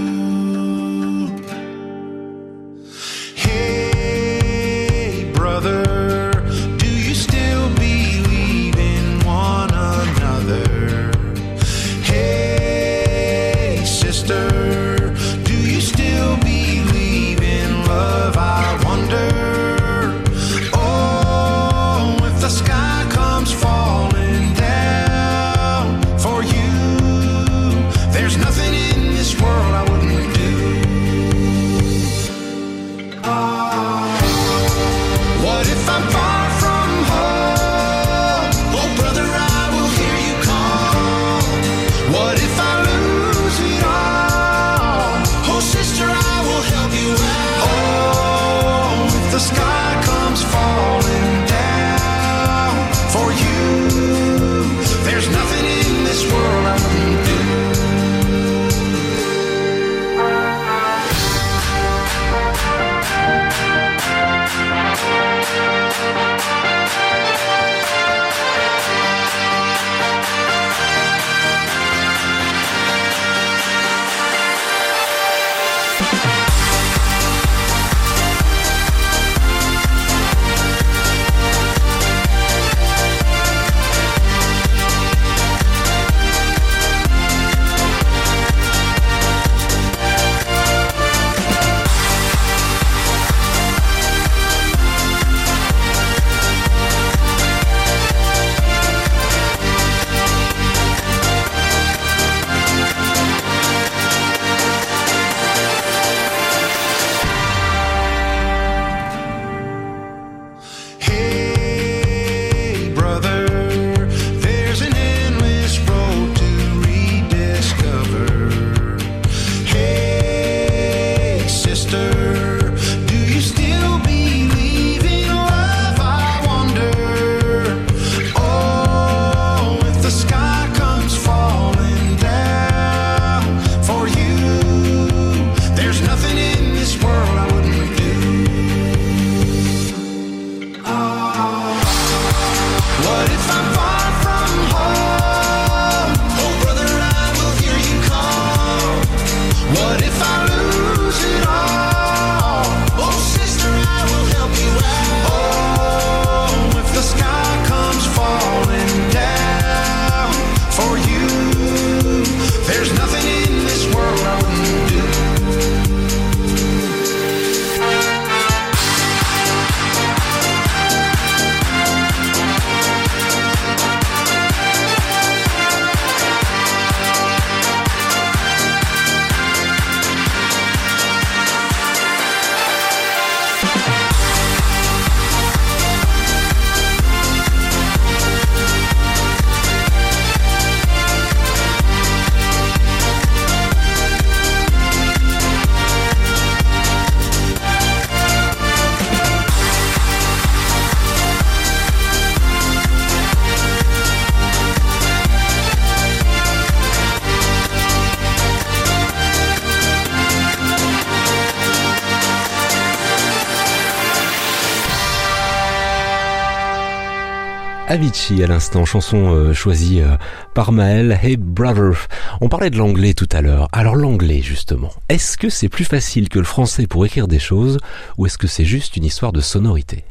Avicii 217.91 218.41
à 218.41 218.47
l'instant, 218.47 218.85
chanson 218.85 219.33
euh, 219.33 219.53
choisie 219.53 219.99
euh, 219.99 220.15
par 220.53 220.71
Maël. 220.71 221.19
Hey 221.21 221.35
brother, 221.35 222.07
on 222.39 222.47
parlait 222.47 222.69
de 222.69 222.77
l'anglais 222.77 223.13
tout 223.13 223.27
à 223.33 223.41
l'heure. 223.41 223.67
Alors 223.73 223.97
l'anglais 223.97 224.41
justement, 224.41 224.93
est-ce 225.09 225.35
que 225.37 225.49
c'est 225.49 225.67
plus 225.67 225.83
facile 225.83 226.29
que 226.29 226.39
le 226.39 226.45
français 226.45 226.87
pour 226.87 227.05
écrire 227.05 227.27
des 227.27 227.37
choses 227.37 227.79
ou 228.17 228.25
est-ce 228.25 228.37
que 228.37 228.47
c'est 228.47 228.63
juste 228.63 228.95
une 228.95 229.03
histoire 229.03 229.33
de 229.33 229.41
sonorité? 229.41 230.05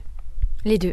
Les 0.66 0.76
deux. 0.76 0.92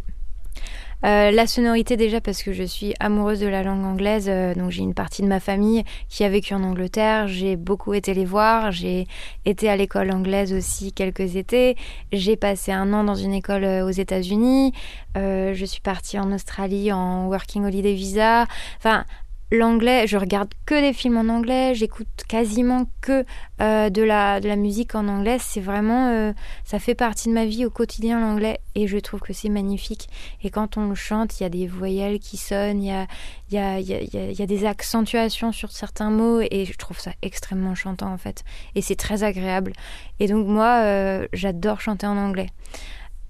Euh, 1.05 1.29
la 1.29 1.45
sonorité 1.45 1.95
déjà 1.95 2.21
parce 2.21 2.41
que 2.41 2.53
je 2.53 2.63
suis 2.63 2.95
amoureuse 2.99 3.39
de 3.39 3.47
la 3.47 3.61
langue 3.61 3.85
anglaise, 3.85 4.25
euh, 4.29 4.55
donc 4.55 4.71
j'ai 4.71 4.81
une 4.81 4.95
partie 4.95 5.21
de 5.21 5.27
ma 5.27 5.39
famille 5.39 5.83
qui 6.09 6.23
a 6.23 6.29
vécu 6.29 6.55
en 6.55 6.63
Angleterre, 6.63 7.27
j'ai 7.27 7.55
beaucoup 7.55 7.93
été 7.93 8.15
les 8.15 8.25
voir, 8.25 8.71
j'ai 8.71 9.05
été 9.45 9.69
à 9.69 9.75
l'école 9.75 10.11
anglaise 10.11 10.53
aussi 10.53 10.93
quelques 10.93 11.35
étés, 11.35 11.75
j'ai 12.11 12.35
passé 12.35 12.71
un 12.71 12.93
an 12.93 13.03
dans 13.03 13.13
une 13.15 13.33
école 13.33 13.63
euh, 13.63 13.85
aux 13.85 13.91
États-Unis, 13.91 14.73
je 15.15 15.65
suis 15.65 15.81
partie 15.81 16.19
en 16.19 16.31
Australie 16.31 16.91
en 16.91 17.27
working 17.27 17.65
holiday 17.65 17.95
visa, 17.95 18.45
enfin 18.77 19.03
l'anglais, 19.51 20.07
je 20.07 20.17
regarde 20.17 20.49
que 20.65 20.79
des 20.79 20.93
films 20.93 21.17
en 21.17 21.33
anglais, 21.33 21.73
j'écoute 21.73 22.07
quasiment 22.27 22.85
que 23.01 23.25
euh, 23.61 23.89
de, 23.89 24.01
la, 24.01 24.39
de 24.39 24.47
la 24.47 24.55
musique 24.55 24.95
en 24.95 25.07
anglais. 25.07 25.37
C'est 25.39 25.61
vraiment, 25.61 26.09
euh, 26.09 26.33
ça 26.65 26.79
fait 26.79 26.95
partie 26.95 27.29
de 27.29 27.33
ma 27.33 27.45
vie 27.45 27.65
au 27.65 27.69
quotidien 27.69 28.19
l'anglais 28.19 28.59
et 28.75 28.87
je 28.87 28.97
trouve 28.97 29.21
que 29.21 29.33
c'est 29.33 29.49
magnifique. 29.49 30.09
Et 30.43 30.49
quand 30.49 30.77
on 30.77 30.89
le 30.89 30.95
chante, 30.95 31.39
il 31.39 31.43
y 31.43 31.45
a 31.45 31.49
des 31.49 31.67
voyelles 31.67 32.19
qui 32.19 32.37
sonnent, 32.37 32.83
il 32.83 32.87
y 32.87 32.91
a, 32.91 33.07
y, 33.51 33.57
a, 33.57 33.79
y, 33.79 33.93
a, 33.93 34.31
y 34.31 34.41
a 34.41 34.45
des 34.45 34.65
accentuations 34.65 35.51
sur 35.51 35.71
certains 35.71 36.09
mots 36.09 36.41
et 36.41 36.65
je 36.65 36.77
trouve 36.77 36.99
ça 36.99 37.11
extrêmement 37.21 37.75
chantant 37.75 38.11
en 38.11 38.17
fait. 38.17 38.43
Et 38.75 38.81
c'est 38.81 38.95
très 38.95 39.23
agréable. 39.23 39.73
Et 40.19 40.27
donc 40.27 40.47
moi, 40.47 40.81
euh, 40.83 41.27
j'adore 41.33 41.81
chanter 41.81 42.07
en 42.07 42.17
anglais. 42.17 42.47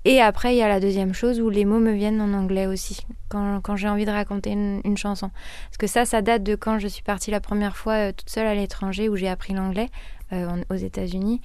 Et 0.08 0.22
après, 0.22 0.56
il 0.56 0.58
y 0.58 0.62
a 0.62 0.70
la 0.70 0.80
deuxième 0.80 1.14
chose 1.14 1.42
où 1.42 1.50
les 1.50 1.66
mots 1.66 1.82
me 1.82 1.92
viennent 1.92 2.22
en 2.22 2.32
anglais 2.34 2.66
aussi, 2.66 3.06
quand, 3.28 3.76
j'ai 3.76 3.90
envie 3.90 4.06
de 4.06 4.12
raconter 4.12 4.52
une, 4.52 4.96
chanson. 4.96 5.30
Parce 5.66 5.76
que 5.78 5.86
ça, 5.86 6.06
ça 6.06 6.22
date 6.22 6.44
de 6.44 6.56
quand 6.56 6.80
je 6.80 6.88
suis 6.88 7.04
partie 7.04 7.30
la 7.30 7.42
première 7.42 7.76
fois 7.76 7.94
euh, 7.96 8.12
toute 8.14 8.30
seule 8.30 8.48
à 8.48 8.56
l'étranger, 8.56 9.10
où 9.10 9.18
j'ai 9.18 9.28
appris 9.28 9.54
l'anglais 9.54 9.90
euh, 10.32 10.64
aux 10.70 10.76
États-Unis. 10.76 11.42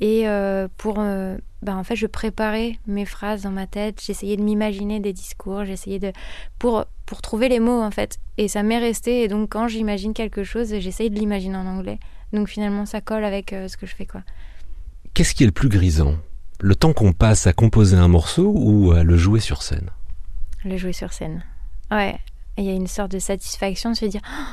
Et 0.00 0.28
euh, 0.28 0.68
pour, 0.76 0.94
ben, 0.94 1.40
en 1.66 1.82
fait, 1.82 1.96
je 1.96 2.06
préparais 2.06 2.78
mes 2.86 3.04
phrases 3.04 3.42
dans 3.42 3.50
ma 3.50 3.66
tête. 3.66 4.00
J'essayais 4.00 4.36
de 4.36 4.42
m'imaginer 4.42 5.00
des 5.00 5.12
discours. 5.12 5.64
J'essayais 5.64 5.98
de 5.98 6.12
pour 6.60 6.84
pour 7.06 7.20
trouver 7.20 7.48
les 7.48 7.58
mots 7.58 7.82
en 7.82 7.90
fait. 7.90 8.18
Et 8.38 8.46
ça 8.46 8.62
m'est 8.62 8.78
resté. 8.78 9.22
Et 9.22 9.28
donc 9.28 9.50
quand 9.50 9.66
j'imagine 9.66 10.14
quelque 10.14 10.44
chose, 10.44 10.72
j'essaye 10.78 11.10
de 11.10 11.18
l'imaginer 11.18 11.56
en 11.56 11.66
anglais. 11.66 11.98
Donc 12.32 12.48
finalement, 12.48 12.86
ça 12.86 13.00
colle 13.00 13.24
avec 13.24 13.50
ce 13.50 13.76
que 13.76 13.86
je 13.86 13.94
fais 13.94 14.06
quoi. 14.06 14.22
Qu'est-ce 15.14 15.34
qui 15.34 15.42
est 15.42 15.46
le 15.46 15.52
plus 15.52 15.68
grisant? 15.68 16.14
Le 16.66 16.74
temps 16.74 16.94
qu'on 16.94 17.12
passe 17.12 17.46
à 17.46 17.52
composer 17.52 17.94
un 17.98 18.08
morceau 18.08 18.50
ou 18.56 18.92
à 18.92 19.02
le 19.04 19.18
jouer 19.18 19.38
sur 19.38 19.60
scène 19.62 19.90
Le 20.64 20.78
jouer 20.78 20.94
sur 20.94 21.12
scène. 21.12 21.44
Ouais. 21.90 22.18
Il 22.56 22.64
y 22.64 22.70
a 22.70 22.72
une 22.72 22.86
sorte 22.86 23.10
de 23.12 23.18
satisfaction 23.18 23.90
de 23.90 23.96
se 23.96 24.06
dire. 24.06 24.22
Ah, 24.26 24.46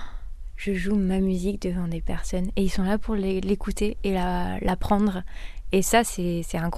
je 0.58 0.74
joue 0.74 0.98
ma 0.98 1.20
musique 1.20 1.62
devant 1.62 1.88
des 1.88 2.02
personnes 2.02 2.50
et 2.58 2.64
ils 2.64 2.70
sont 2.70 2.84
là 2.84 2.98
pour 2.98 3.16
l'é- 3.16 3.40
l'écouter 3.40 3.96
et 4.04 4.12
la. 4.12 4.58
Et 5.72 5.82
ça, 5.82 6.02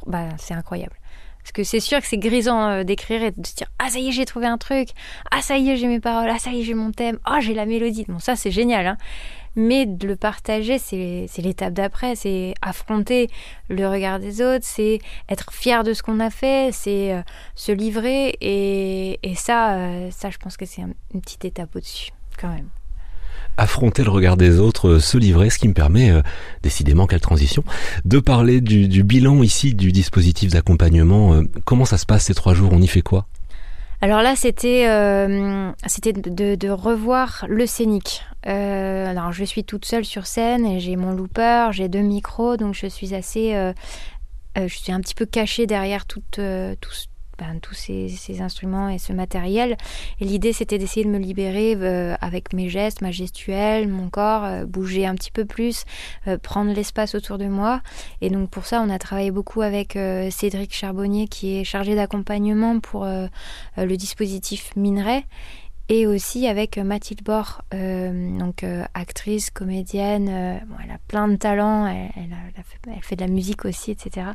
bah, 0.06 0.30
c'est 0.38 0.54
incroyable. 0.54 0.96
Parce 1.42 1.52
que 1.52 1.64
c'est 1.64 1.80
sûr 1.80 2.00
que 2.00 2.06
c'est 2.06 2.20
grisant 2.20 2.70
euh, 2.70 2.84
d'écrire 2.84 3.24
et 3.24 3.32
de 3.32 3.44
se 3.48 3.56
dire 3.56 3.72
Ah, 3.80 3.90
ça 3.90 3.98
y 3.98 4.10
est, 4.10 4.12
j'ai 4.12 4.26
trouvé 4.26 4.46
un 4.46 4.60
truc. 4.60 4.90
Ah, 5.32 5.42
ça 5.42 5.58
y 5.58 5.68
est, 5.72 5.78
j'ai 5.78 5.88
mes 5.88 6.00
paroles. 6.00 6.30
Ah, 6.32 6.38
ça 6.38 6.52
y 6.52 6.60
est, 6.60 6.64
j'ai 6.64 6.76
mon 6.76 6.92
thème. 6.92 7.18
Ah, 7.26 7.40
j'ai 7.42 7.56
la 7.56 7.66
mélodie. 7.66 8.06
Bon, 8.08 8.20
ça, 8.20 8.36
c'est 8.36 8.52
génial. 8.52 8.86
Hein. 8.86 8.98
Mais 9.56 9.86
de 9.86 10.08
le 10.08 10.16
partager, 10.16 10.80
c'est 10.80 11.28
l'étape 11.38 11.74
d'après. 11.74 12.16
C'est 12.16 12.54
affronter 12.62 13.30
le 13.70 13.88
regard 13.88 14.20
des 14.20 14.42
autres. 14.42 14.66
C'est 14.66 15.00
être 15.30 15.54
fier 15.54 15.84
de 15.84 15.94
ce 15.94 16.02
qu'on 16.02 16.20
a 16.20 16.30
fait. 16.30 16.72
C'est 16.74 17.14
euh, 17.14 17.22
se 17.56 17.72
livrer. 17.72 18.36
Et, 18.42 19.20
ça, 19.36 19.76
euh, 19.76 20.10
ça, 20.12 20.30
je 20.32 20.38
pense 20.38 20.58
que 20.58 20.66
c'est 20.66 20.82
un- 20.82 20.90
une 21.14 21.22
petite 21.22 21.46
étape 21.46 21.76
au-dessus, 21.76 22.12
quand 22.40 22.50
même. 22.50 22.68
affronter 23.58 24.04
le 24.04 24.10
regard 24.10 24.36
des 24.36 24.58
autres, 24.60 24.88
euh, 24.94 25.00
se 25.00 25.16
livrer, 25.20 25.52
ce 25.52 25.60
qui 25.60 25.68
me 25.68 25.76
permet, 25.76 26.12
décidément 26.64 27.06
quelle 27.06 27.22
transition, 27.22 27.64
de 28.04 28.18
parler 28.18 28.62
du, 28.62 29.04
bilan 29.04 29.44
ici 29.44 29.76
du 29.76 29.92
dispositif 29.92 30.52
d'accompagnement. 30.52 31.40
Comment 31.64 31.86
ça 31.86 32.00
se 32.00 32.08
passe 32.08 32.24
ces 32.26 32.34
trois 32.34 32.56
jours 32.56 32.72
On 32.74 32.82
y 32.82 32.88
fait 32.88 33.04
quoi? 33.04 33.28
Alors 34.04 34.22
là, 34.22 34.36
c'était 34.36 34.86
euh, 34.90 35.72
c'était 35.86 36.12
de, 36.12 36.70
revoir 36.70 37.46
le 37.48 37.66
scénique. 37.66 38.22
Euh, 38.48 39.08
alors, 39.08 39.32
je 39.32 39.46
suis 39.46 39.64
toute 39.64 39.86
seule 39.86 40.04
sur 40.04 40.26
scène 40.26 40.66
et 40.66 40.82
j'ai 40.82 40.98
mon 40.98 41.14
looper, 41.14 41.70
j'ai 41.72 41.88
deux 41.88 42.02
micros, 42.02 42.58
donc 42.58 42.74
je 42.74 42.88
suis 42.88 43.16
assez, 43.16 43.56
euh, 43.56 43.72
je 44.58 44.68
suis 44.68 44.92
un 44.92 45.00
petit 45.00 45.16
peu 45.16 45.26
cachée 45.26 45.68
derrière 45.68 46.06
toute, 46.06 46.42
tout 46.82 46.92
ben, 47.38 47.60
tous 47.62 47.74
ces, 47.74 48.42
instruments 48.42 48.90
et 48.90 48.98
ce 48.98 49.14
matériel. 49.14 49.78
Et 50.20 50.26
l'idée, 50.26 50.54
c'était 50.54 50.78
d'essayer 50.78 51.06
de 51.06 51.10
me 51.10 51.18
libérer 51.18 51.76
euh, 51.76 52.16
avec 52.22 52.54
mes 52.54 52.70
gestes, 52.70 53.02
ma 53.02 53.12
gestuelle, 53.12 53.88
mon 53.88 54.10
corps, 54.10 54.44
euh, 54.44 54.66
bouger 54.66 55.06
un 55.06 55.16
petit 55.16 55.32
peu 55.32 55.46
plus, 55.46 55.84
euh, 56.28 56.38
prendre 56.38 56.74
l'espace 56.74 57.16
autour 57.16 57.38
de 57.38 57.46
moi. 57.46 57.82
Et 58.22 58.30
donc 58.30 58.50
pour 58.50 58.66
ça, 58.66 58.82
on 58.82 58.90
a 58.90 59.00
travaillé 59.00 59.32
beaucoup 59.32 59.62
avec 59.62 59.98
Cédric 60.32 60.74
Charbonnier, 60.74 61.28
qui 61.28 61.60
est 61.60 61.64
chargé 61.64 61.96
d'accompagnement 61.96 62.80
pour 62.80 63.06
le 63.06 63.96
dispositif 63.96 64.72
Minerai. 64.76 65.26
Et 65.90 66.08
aussi 66.08 66.48
avec 66.48 66.78
Mathilde 66.78 67.24
Bord, 67.24 67.62
euh, 67.74 68.38
donc 68.40 68.64
euh, 68.64 68.86
actrice, 68.94 69.50
comédienne, 69.50 70.30
euh, 70.30 70.58
bon, 70.66 70.76
elle 70.84 70.92
a 70.92 70.98
plein 71.10 71.28
de 71.28 71.36
talents, 71.36 71.86
elle, 71.88 72.34
a- 72.34 73.02
fait, 73.02 73.16
de 73.18 73.22
la 73.22 73.28
musique 73.28 73.66
aussi, 73.66 73.92
etc. 73.92 74.28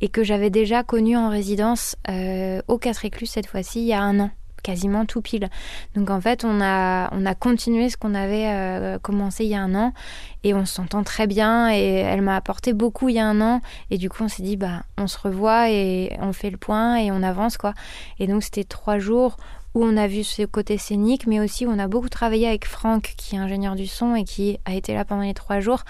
Et 0.00 0.08
que 0.08 0.24
j'avais 0.24 0.50
déjà 0.50 0.82
connue 0.82 1.16
en 1.16 1.28
résidence 1.30 1.96
au 2.66 2.78
4 2.78 3.04
Éclus 3.04 3.26
cette 3.26 3.46
fois-ci, 3.46 3.80
il 3.82 3.86
y 3.86 3.92
a 3.92 4.02
un 4.02 4.18
an, 4.18 4.30
quasiment 4.64 5.06
tout 5.06 5.22
pile. 5.22 5.48
Donc 5.94 6.10
en 6.10 6.20
fait, 6.20 6.44
on 6.44 6.60
a, 6.60 7.08
on 7.14 7.24
a 7.24 7.34
continué 7.36 7.88
ce 7.88 7.96
qu'on 7.96 8.14
avait 8.14 8.98
commencé 9.00 9.44
il 9.44 9.50
y 9.50 9.54
a 9.54 9.62
un 9.62 9.74
an 9.76 9.92
et 10.42 10.54
on 10.54 10.64
s'entend 10.66 11.04
très 11.04 11.28
bien 11.28 11.70
et 11.72 11.82
elle 11.84 12.22
m'a 12.22 12.34
apporté 12.34 12.72
beaucoup 12.72 13.08
il 13.08 13.14
y 13.14 13.20
a 13.20 13.26
un 13.26 13.40
an 13.40 13.60
et 13.90 13.98
du 13.98 14.10
coup 14.10 14.24
on 14.24 14.28
s'est 14.28 14.42
dit 14.42 14.56
bah 14.56 14.82
on 14.98 15.06
se 15.06 15.18
revoit 15.18 15.70
et 15.70 16.16
on 16.20 16.32
fait 16.32 16.50
le 16.50 16.56
point 16.56 16.96
et 16.96 17.12
on 17.12 17.22
avance 17.22 17.58
quoi. 17.58 17.74
Et 18.18 18.26
donc 18.26 18.42
c'était 18.42 18.64
trois 18.64 18.98
jours 18.98 19.36
où 19.74 19.84
on 19.84 19.96
a 19.96 20.06
vu 20.06 20.24
ce 20.24 20.42
côté 20.42 20.78
scénique, 20.78 21.26
mais 21.26 21.40
aussi 21.40 21.66
où 21.66 21.70
on 21.70 21.78
a 21.78 21.88
beaucoup 21.88 22.08
travaillé 22.08 22.48
avec 22.48 22.66
Franck, 22.66 23.14
qui 23.16 23.36
est 23.36 23.38
ingénieur 23.38 23.76
du 23.76 23.86
son 23.86 24.14
et 24.14 24.24
qui 24.24 24.58
a 24.64 24.74
été 24.74 24.94
là 24.94 25.04
pendant 25.04 25.22
les 25.22 25.34
trois 25.34 25.60
jours 25.60 25.84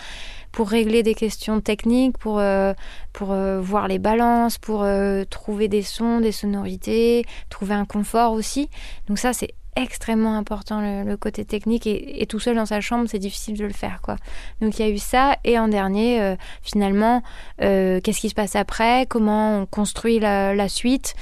pour 0.53 0.69
régler 0.69 1.03
des 1.03 1.15
questions 1.15 1.61
techniques, 1.61 2.19
pour, 2.19 2.39
euh, 2.39 2.75
pour 3.13 3.33
euh, 3.33 3.61
voir 3.61 3.89
les 3.89 3.99
balances, 3.99 4.59
pour 4.59 4.83
euh, 4.83 5.25
trouver 5.29 5.69
des 5.69 5.83
sons, 5.83 6.21
des 6.21 6.33
sonorités, 6.33 7.25
trouver 7.49 7.75
un 7.75 7.85
confort 7.85 8.33
aussi. 8.33 8.69
Donc 9.09 9.19
ça, 9.19 9.33
c'est 9.33 9.55
extrêmement 9.77 10.37
important 10.37 10.81
le, 10.81 11.17
côté 11.17 11.45
technique 11.45 11.87
et, 11.87 12.27
tout 12.29 12.41
seul 12.41 12.57
dans 12.57 12.67
sa 12.67 12.81
chambre 12.81 13.09
c'est 13.09 13.21
difficile 13.21 13.57
de 13.57 13.65
le 13.65 13.73
faire 13.73 14.01
quoi 14.03 14.17
donc 14.61 14.77
il 14.77 14.85
y 14.85 14.85
a 14.85 14.91
eu 14.91 14.99
ça 14.99 15.37
et 15.45 15.61
en 15.61 15.69
dernier 15.69 16.35
finalement 16.61 17.23
qu'est-ce 17.59 18.21
qui 18.21 18.29
se 18.29 18.35
passe 18.35 18.57
après 18.57 19.07
comment 19.09 19.61
on 19.61 19.67
construit 19.67 20.19
la, 20.19 20.69
suite 20.69 21.15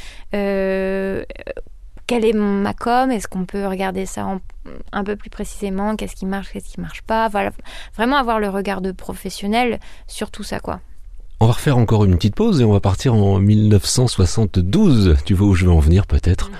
quelle 2.08 2.24
est 2.24 2.32
ma 2.32 2.74
com 2.74 3.12
Est-ce 3.12 3.28
qu'on 3.28 3.44
peut 3.44 3.66
regarder 3.68 4.04
ça 4.06 4.26
en- 4.26 4.40
un 4.92 5.04
peu 5.04 5.14
plus 5.14 5.30
précisément 5.30 5.94
Qu'est-ce 5.94 6.16
qui 6.16 6.26
marche, 6.26 6.48
qu'est-ce 6.52 6.68
qui 6.70 6.80
marche 6.80 7.02
pas 7.02 7.28
Voilà, 7.28 7.50
vraiment 7.96 8.16
avoir 8.16 8.40
le 8.40 8.48
regard 8.48 8.80
de 8.80 8.90
professionnel 8.90 9.78
sur 10.08 10.32
tout 10.32 10.42
ça, 10.42 10.58
quoi. 10.58 10.80
On 11.40 11.46
va 11.46 11.52
refaire 11.52 11.78
encore 11.78 12.04
une 12.04 12.16
petite 12.16 12.34
pause 12.34 12.60
et 12.60 12.64
on 12.64 12.72
va 12.72 12.80
partir 12.80 13.14
en 13.14 13.38
1972. 13.38 15.16
Tu 15.24 15.34
vois 15.34 15.46
où 15.46 15.54
je 15.54 15.66
veux 15.66 15.70
en 15.70 15.78
venir 15.78 16.04
peut-être? 16.06 16.50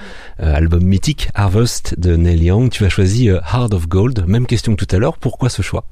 Euh, 0.41 0.55
Album 0.55 0.85
mythique 0.85 1.31
Harvest 1.35 1.99
de 1.99 2.15
Neil 2.15 2.45
Young. 2.45 2.71
Tu 2.71 2.85
as 2.85 2.89
choisi 2.89 3.29
euh, 3.29 3.41
Heart 3.53 3.75
of 3.75 3.89
Gold. 3.89 4.25
Même 4.29 4.47
question 4.47 4.77
que 4.77 4.85
tout 4.85 4.95
à 4.95 5.01
l'heure. 5.01 5.19
Pourquoi 5.19 5.49
ce 5.49 5.63
choix? 5.63 5.83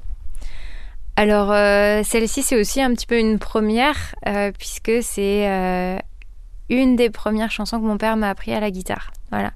Alors, 1.17 1.51
euh, 1.51 2.01
celle-ci, 2.05 2.43
c'est 2.43 2.57
aussi 2.57 2.79
un 2.81 2.93
petit 2.93 3.07
peu 3.07 3.19
une 3.19 3.39
première, 3.39 3.97
euh, 4.27 4.51
puisque 4.57 4.91
c'est 5.01 5.47
une 6.69 6.95
des 6.95 7.09
premières 7.09 7.51
chansons 7.51 7.79
que 7.79 7.85
mon 7.85 7.97
père 7.97 8.17
m'a 8.17 8.29
appris 8.29 8.53
à 8.53 8.59
la 8.59 8.71
guitare. 8.71 9.11
Voilà. 9.31 9.51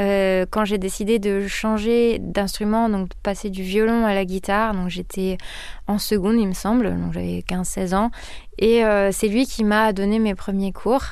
Euh, 0.00 0.44
quand 0.50 0.64
j'ai 0.64 0.78
décidé 0.78 1.18
de 1.18 1.46
changer 1.46 2.18
d'instrument, 2.18 2.88
donc 2.88 3.10
de 3.10 3.14
passer 3.22 3.48
du 3.48 3.62
violon 3.62 4.04
à 4.04 4.14
la 4.14 4.24
guitare, 4.24 4.74
donc 4.74 4.88
j'étais 4.88 5.38
en 5.86 5.98
seconde, 5.98 6.36
il 6.38 6.48
me 6.48 6.52
semble, 6.52 6.90
donc 6.98 7.12
j'avais 7.12 7.44
15-16 7.48 7.94
ans, 7.94 8.10
et 8.58 8.84
euh, 8.84 9.12
c'est 9.12 9.28
lui 9.28 9.46
qui 9.46 9.62
m'a 9.62 9.92
donné 9.92 10.18
mes 10.18 10.34
premiers 10.34 10.72
cours. 10.72 11.04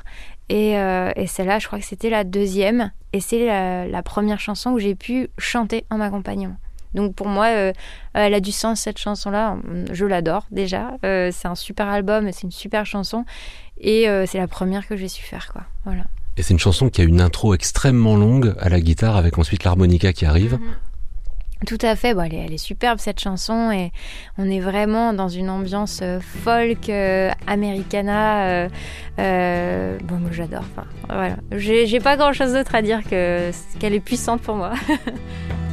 Et, 0.49 0.79
euh, 0.79 1.13
et 1.17 1.27
celle-là, 1.29 1.61
je 1.61 1.67
crois 1.67 1.79
que 1.79 1.85
c'était 1.85 2.11
la 2.11 2.25
deuxième, 2.25 2.91
et 3.13 3.21
c'est 3.21 3.47
la, 3.47 3.87
la 3.87 4.03
première 4.03 4.41
chanson 4.41 4.73
où 4.73 4.79
j'ai 4.79 4.97
pu 4.97 5.29
chanter 5.39 5.85
en 5.89 6.01
accompagnement. 6.01 6.57
Donc 6.95 7.15
pour 7.15 7.29
moi, 7.29 7.47
euh, 7.47 7.73
elle 8.15 8.35
a 8.35 8.41
du 8.41 8.53
sens 8.53 8.81
cette 8.81 8.99
chanson-là. 8.99 9.57
Je 9.93 10.05
l'adore 10.05 10.47
déjà. 10.51 10.93
Euh, 11.05 11.31
c'est 11.33 11.49
un 11.49 11.55
super 11.55 11.89
album, 11.89 12.31
c'est 12.33 12.43
une 12.43 12.51
super 12.51 12.87
chanson, 12.87 13.25
et 13.79 14.09
euh, 14.09 14.27
c'est 14.27 14.39
la 14.39 14.49
première 14.49 14.87
que 14.87 14.97
j'ai 14.97 15.09
su 15.09 15.23
faire, 15.23 15.53
quoi. 15.53 15.63
Voilà. 15.85 16.05
Et 16.37 16.43
c'est 16.43 16.55
une 16.55 16.61
chanson 16.61 16.89
qui 16.89 17.01
a 17.01 17.05
une 17.05 17.21
intro 17.21 17.55
extrêmement 17.55 18.17
longue 18.17 18.55
à 18.59 18.69
la 18.69 18.81
guitare 18.81 19.17
avec 19.17 19.39
ensuite 19.39 19.65
l'harmonica 19.65 20.13
qui 20.13 20.25
arrive. 20.25 20.59
Tout 21.67 21.79
à 21.83 21.95
fait, 21.95 22.15
bon, 22.15 22.23
elle, 22.23 22.35
est, 22.35 22.39
elle 22.39 22.53
est 22.53 22.59
superbe 22.59 22.99
cette 22.99 23.21
chanson 23.21 23.71
et 23.71 23.93
on 24.37 24.51
est 24.51 24.59
vraiment 24.59 25.13
dans 25.13 25.29
une 25.29 25.49
ambiance 25.49 26.01
euh, 26.03 26.19
folk, 26.21 26.89
euh, 26.89 27.31
americana. 27.47 28.69
euh, 29.19 29.99
bon, 30.03 30.17
moi 30.17 30.31
j'adore. 30.33 30.65
Enfin, 30.75 30.89
voilà. 31.09 31.37
J'ai 31.53 31.87
j'ai 31.87 32.01
pas 32.01 32.17
grand 32.17 32.33
chose 32.33 32.53
d'autre 32.53 32.75
à 32.75 32.83
dire 32.83 33.03
que 33.09 33.51
qu'elle 33.79 33.95
est 33.95 34.01
puissante 34.01 34.41
pour 34.41 34.57
moi. 34.57 34.73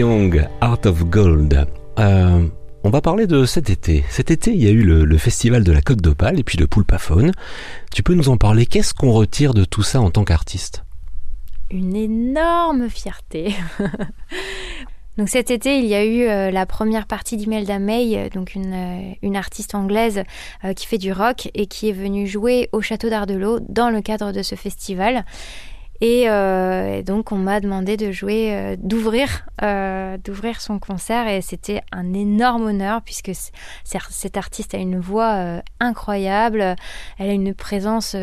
Young, 0.00 0.48
Art 0.62 0.86
of 0.86 1.04
Gold. 1.10 1.66
Euh, 1.98 2.46
on 2.84 2.88
va 2.88 3.02
parler 3.02 3.26
de 3.26 3.44
cet 3.44 3.68
été. 3.68 4.02
Cet 4.08 4.30
été, 4.30 4.50
il 4.50 4.62
y 4.62 4.66
a 4.66 4.70
eu 4.70 4.82
le, 4.82 5.18
festival 5.18 5.62
de 5.62 5.72
la 5.72 5.82
Côte 5.82 6.00
d'Opale 6.00 6.40
et 6.40 6.42
puis 6.42 6.56
le 6.56 6.66
Poulpaphone. 6.66 7.32
Tu 7.92 8.02
peux 8.02 8.14
nous 8.14 8.30
en 8.30 8.38
parler? 8.38 8.64
Qu'est-ce 8.64 8.94
qu'on 8.94 9.12
retire 9.12 9.52
de 9.52 9.66
tout 9.66 9.82
ça 9.82 10.00
en 10.00 10.10
tant 10.10 10.24
qu'artiste? 10.24 10.84
Une 11.70 11.94
énorme 11.94 12.88
fierté. 12.88 13.54
donc 15.18 15.28
cet 15.28 15.50
été, 15.50 15.78
il 15.78 15.84
y 15.84 15.94
a 15.94 16.02
eu 16.02 16.22
euh, 16.22 16.50
la 16.50 16.64
première 16.64 17.06
partie 17.06 17.36
d'Imelda 17.36 17.78
May, 17.78 18.30
donc 18.30 18.54
une, 18.54 18.72
euh, 18.72 19.12
une 19.20 19.36
artiste 19.36 19.74
anglaise 19.74 20.22
qui 20.76 20.86
fait 20.86 20.96
du 20.96 21.12
rock 21.12 21.50
et 21.52 21.66
qui 21.66 21.90
est 21.90 21.92
venue 21.92 22.26
jouer 22.26 22.70
au 22.72 22.80
Château 22.80 23.10
d'Ardelot 23.10 23.60
dans 23.68 23.90
le 23.90 24.00
cadre 24.00 24.32
de 24.32 24.40
ce 24.40 24.54
festival. 24.54 25.26
Et, 26.00 26.30
euh, 26.30 26.98
et 26.98 27.02
donc 27.02 27.30
on 27.30 27.36
m'a 27.36 27.60
demandé 27.60 27.96
de 27.96 28.10
jouer, 28.10 28.54
euh, 28.54 28.76
d'ouvrir, 28.78 29.46
euh, 29.62 30.16
d'ouvrir 30.16 30.60
son 30.60 30.78
concert 30.78 31.28
et 31.28 31.42
c'était 31.42 31.82
un 31.92 32.14
énorme 32.14 32.64
honneur 32.66 33.02
puisque 33.02 33.32
cette 33.84 34.36
artiste 34.36 34.74
a 34.74 34.78
une 34.78 34.98
voix 34.98 35.60
incroyable, 35.78 36.76
elle 37.18 37.30
a 37.30 37.32
une 37.32 37.54
présence 37.54 38.16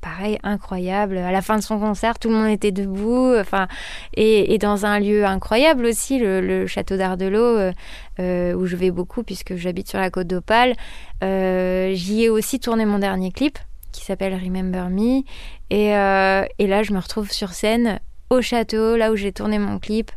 pareil 0.00 0.38
incroyable. 0.44 1.18
À 1.18 1.32
la 1.32 1.42
fin 1.42 1.56
de 1.56 1.62
son 1.62 1.80
concert, 1.80 2.20
tout 2.20 2.28
le 2.28 2.36
monde 2.36 2.50
était 2.50 2.70
debout, 2.70 3.34
enfin 3.36 3.66
et, 4.14 4.54
et 4.54 4.58
dans 4.58 4.86
un 4.86 5.00
lieu 5.00 5.24
incroyable 5.24 5.86
aussi, 5.86 6.18
le, 6.18 6.40
le 6.40 6.66
château 6.68 6.96
d'Ardelot 6.96 7.72
euh, 8.20 8.52
où 8.54 8.66
je 8.66 8.76
vais 8.76 8.90
beaucoup 8.90 9.22
puisque 9.22 9.56
j'habite 9.56 9.88
sur 9.88 9.98
la 9.98 10.10
côte 10.10 10.26
d'Opale. 10.26 10.74
Euh, 11.22 11.92
J'y 11.94 12.24
ai 12.24 12.28
aussi 12.28 12.58
tourné 12.60 12.84
mon 12.84 12.98
dernier 12.98 13.30
clip 13.30 13.58
qui 13.98 14.04
s'appelle 14.04 14.34
Remember 14.34 14.88
Me 14.90 15.22
et, 15.70 15.94
euh, 15.96 16.44
et 16.58 16.66
là 16.66 16.82
je 16.82 16.92
me 16.92 16.98
retrouve 16.98 17.30
sur 17.32 17.50
scène 17.50 18.00
au 18.30 18.42
château, 18.42 18.96
là 18.96 19.10
où 19.10 19.16
j'ai 19.16 19.32
tourné 19.32 19.58
mon 19.58 19.78
clip, 19.78 20.10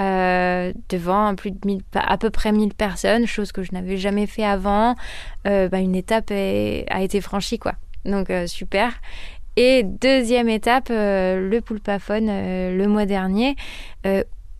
euh, 0.00 0.72
devant 0.88 1.34
plus 1.34 1.50
de 1.50 1.58
1000, 1.64 1.82
à 1.94 2.16
peu 2.16 2.30
près 2.30 2.50
1000 2.50 2.72
personnes, 2.72 3.26
chose 3.26 3.52
que 3.52 3.62
je 3.62 3.72
n'avais 3.72 3.98
jamais 3.98 4.26
fait 4.26 4.44
avant. 4.44 4.96
Euh, 5.46 5.68
bah, 5.68 5.78
une 5.78 5.94
étape 5.94 6.30
a 6.30 7.02
été 7.02 7.20
franchie, 7.20 7.58
quoi. 7.58 7.74
Donc 8.06 8.32
super. 8.46 8.94
Et 9.56 9.82
deuxième 9.82 10.48
étape, 10.48 10.88
le 10.88 11.58
Poulpaphone 11.60 12.26
le 12.26 12.86
mois 12.86 13.04
dernier, 13.04 13.54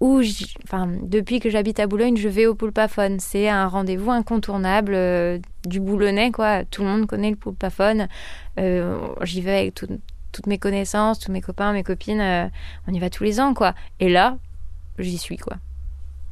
où, 0.01 0.21
enfin, 0.65 0.89
depuis 1.03 1.41
que 1.41 1.51
j'habite 1.51 1.81
à 1.81 1.87
Boulogne, 1.87 2.17
je 2.17 2.29
vais 2.29 2.47
au 2.47 2.55
Poulpaphone. 2.55 3.19
C'est 3.21 3.49
un 3.49 3.67
rendez-vous 3.67 4.11
incontournable 4.13 4.95
euh, 4.95 5.39
du 5.67 5.81
Boulonnais, 5.81 6.31
quoi. 6.31 6.65
Tout 6.65 6.83
le 6.83 6.89
monde 6.89 7.07
connaît 7.07 7.31
le 7.31 7.37
Poulpaphone. 7.37 8.07
Euh, 8.59 8.99
J'y 9.23 9.41
vais 9.41 9.59
avec 9.59 9.75
tout- 9.75 10.01
toutes 10.33 10.47
mes 10.47 10.59
connaissances, 10.59 11.19
tous 11.19 11.33
mes 11.33 11.41
copains, 11.41 11.73
mes 11.73 11.83
copines. 11.83 12.21
euh, 12.21 12.47
on 12.87 12.93
y 12.95 12.99
va 13.01 13.11
tous 13.11 13.25
les 13.25 13.41
ans, 13.41 13.55
quoi. 13.55 13.75
Et 13.99 14.09
là, 14.09 14.39
j'y 14.99 15.19
suis, 15.19 15.37
quoi. 15.37 15.57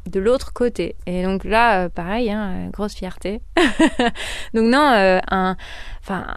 De 0.07 0.21
l'autre 0.21 0.53
côté. 0.53 0.95
Et 1.07 1.25
donc 1.25 1.43
là, 1.43 1.85
euh, 1.85 1.89
pareil, 1.89 2.31
hein, 2.31 2.53
euh, 2.53 2.71
grosse 2.71 2.95
fierté. 2.95 3.41
donc 4.55 4.71
non, 4.71 4.93
euh, 4.93 5.19
un, 5.29 5.57
enfin, 6.01 6.37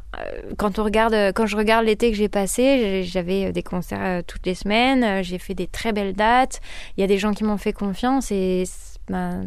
quand 0.58 0.80
on 0.80 0.84
regarde, 0.84 1.14
quand 1.36 1.46
je 1.46 1.56
regarde 1.56 1.86
l'été 1.86 2.10
que 2.10 2.18
j'ai 2.18 2.30
passé, 2.30 3.04
j'avais 3.04 3.52
des 3.52 3.62
concerts 3.62 4.24
toutes 4.26 4.46
les 4.48 4.56
semaines. 4.56 5.24
J'ai 5.24 5.38
fait 5.38 5.54
des 5.54 5.68
très 5.68 5.92
belles 5.92 6.14
dates. 6.14 6.62
Il 6.98 7.02
y 7.02 7.04
a 7.04 7.08
des 7.08 7.20
gens 7.20 7.34
qui 7.34 7.44
m'ont 7.44 7.58
fait 7.58 7.74
confiance 7.74 8.32
et 8.32 8.64
ben, 9.08 9.46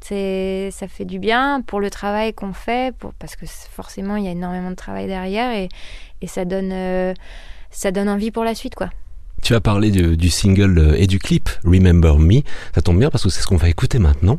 c'est, 0.00 0.70
ça 0.72 0.88
fait 0.88 1.04
du 1.04 1.18
bien 1.18 1.60
pour 1.60 1.80
le 1.80 1.90
travail 1.90 2.32
qu'on 2.32 2.54
fait, 2.54 2.96
pour, 2.96 3.12
parce 3.14 3.36
que 3.36 3.44
forcément 3.46 4.16
il 4.16 4.24
y 4.24 4.28
a 4.28 4.32
énormément 4.32 4.70
de 4.70 4.76
travail 4.76 5.06
derrière 5.06 5.52
et, 5.52 5.68
et 6.22 6.26
ça 6.26 6.46
donne, 6.46 7.14
ça 7.70 7.90
donne 7.90 8.08
envie 8.08 8.30
pour 8.30 8.44
la 8.44 8.54
suite, 8.54 8.74
quoi. 8.74 8.88
Tu 9.42 9.54
as 9.54 9.60
parlé 9.60 9.90
du, 9.90 10.30
single 10.30 10.78
euh, 10.78 10.94
et 10.96 11.06
du 11.06 11.18
clip 11.18 11.50
Remember 11.64 12.18
Me. 12.18 12.42
Ça 12.74 12.80
tombe 12.80 12.98
bien 12.98 13.10
parce 13.10 13.24
que 13.24 13.30
c'est 13.30 13.40
ce 13.42 13.46
qu'on 13.46 13.56
va 13.56 13.68
écouter 13.68 13.98
maintenant. 13.98 14.38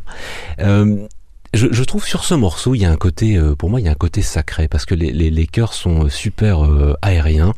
Euh, 0.59 1.07
je, 1.53 1.83
trouve 1.83 2.05
sur 2.05 2.23
ce 2.23 2.33
morceau, 2.33 2.73
il 2.73 2.79
y 2.79 2.85
a 2.85 2.91
un 2.91 2.97
côté, 2.97 3.37
euh, 3.37 3.55
pour 3.55 3.69
moi, 3.69 3.79
il 3.79 3.85
y 3.85 3.89
a 3.89 3.91
un 3.91 3.95
côté 3.95 4.21
sacré 4.23 4.67
parce 4.67 4.85
que 4.85 4.95
les, 4.95 5.11
les, 5.11 5.47
chœurs 5.47 5.73
sont 5.73 6.05
euh, 6.05 6.09
super 6.09 6.65
euh, 6.65 6.95
aériens. 7.03 7.53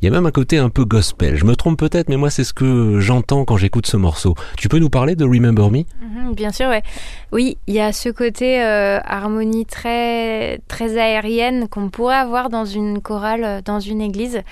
Il 0.00 0.04
y 0.04 0.08
a 0.08 0.10
même 0.10 0.26
un 0.26 0.32
côté 0.32 0.58
un 0.58 0.68
peu 0.68 0.84
gospel. 0.84 1.36
Je 1.36 1.44
me 1.44 1.54
trompe 1.54 1.78
peut-être, 1.78 2.08
mais 2.08 2.16
moi, 2.16 2.28
c'est 2.28 2.42
ce 2.42 2.52
que 2.52 2.98
j'entends 2.98 3.44
quand 3.44 3.56
j'écoute 3.56 3.86
ce 3.86 3.96
morceau. 3.96 4.34
Tu 4.56 4.68
peux 4.68 4.78
nous 4.78 4.90
parler 4.90 5.14
de 5.14 5.24
Remember 5.24 5.70
Me? 5.70 5.84
Mhm, 6.00 6.34
bien 6.34 6.50
sûr, 6.50 6.68
ouais. 6.68 6.82
Oui, 7.30 7.56
il 7.68 7.74
y 7.74 7.80
a 7.80 7.92
ce 7.92 8.08
côté 8.08 8.60
harmonie 8.60 9.64
très, 9.64 10.58
très 10.66 10.98
aérienne 10.98 11.68
qu'on 11.68 11.88
pourrait 11.88 12.16
avoir 12.16 12.48
dans 12.48 12.64
une 12.64 13.00
chorale, 13.00 13.62
dans 13.64 13.78
une 13.78 14.00
église. 14.00 14.42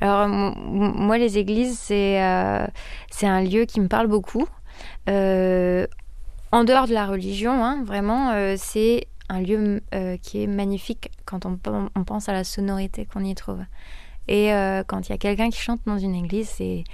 Alors, 0.00 0.28
moi, 0.28 1.18
les 1.18 1.38
églises, 1.38 1.76
c'est 1.80 2.20
c'est 3.10 3.26
un 3.26 3.42
lieu 3.42 3.64
qui 3.64 3.80
me 3.80 3.88
parle 3.88 4.06
beaucoup. 4.06 4.46
En 6.54 6.62
dehors 6.62 6.86
de 6.86 6.94
la 6.94 7.06
religion, 7.06 7.64
hein, 7.64 7.82
vraiment, 7.84 8.30
euh, 8.30 8.54
c'est 8.56 9.08
un 9.28 9.40
lieu 9.40 9.82
euh, 9.92 10.16
qui 10.18 10.40
est 10.40 10.46
magnifique 10.46 11.10
quand 11.24 11.46
on, 11.46 11.56
pen- 11.56 11.88
on 11.96 12.04
pense 12.04 12.28
à 12.28 12.32
la 12.32 12.44
sonorité 12.44 13.06
qu'on 13.06 13.24
y 13.24 13.34
trouve. 13.34 13.58
Et 14.28 14.54
euh, 14.54 14.84
quand 14.86 15.08
il 15.08 15.10
y 15.10 15.14
a 15.16 15.18
quelqu'un 15.18 15.50
qui 15.50 15.58
chante 15.58 15.80
dans 15.84 15.98
une 15.98 16.14
église, 16.14 16.54
il 16.60 16.84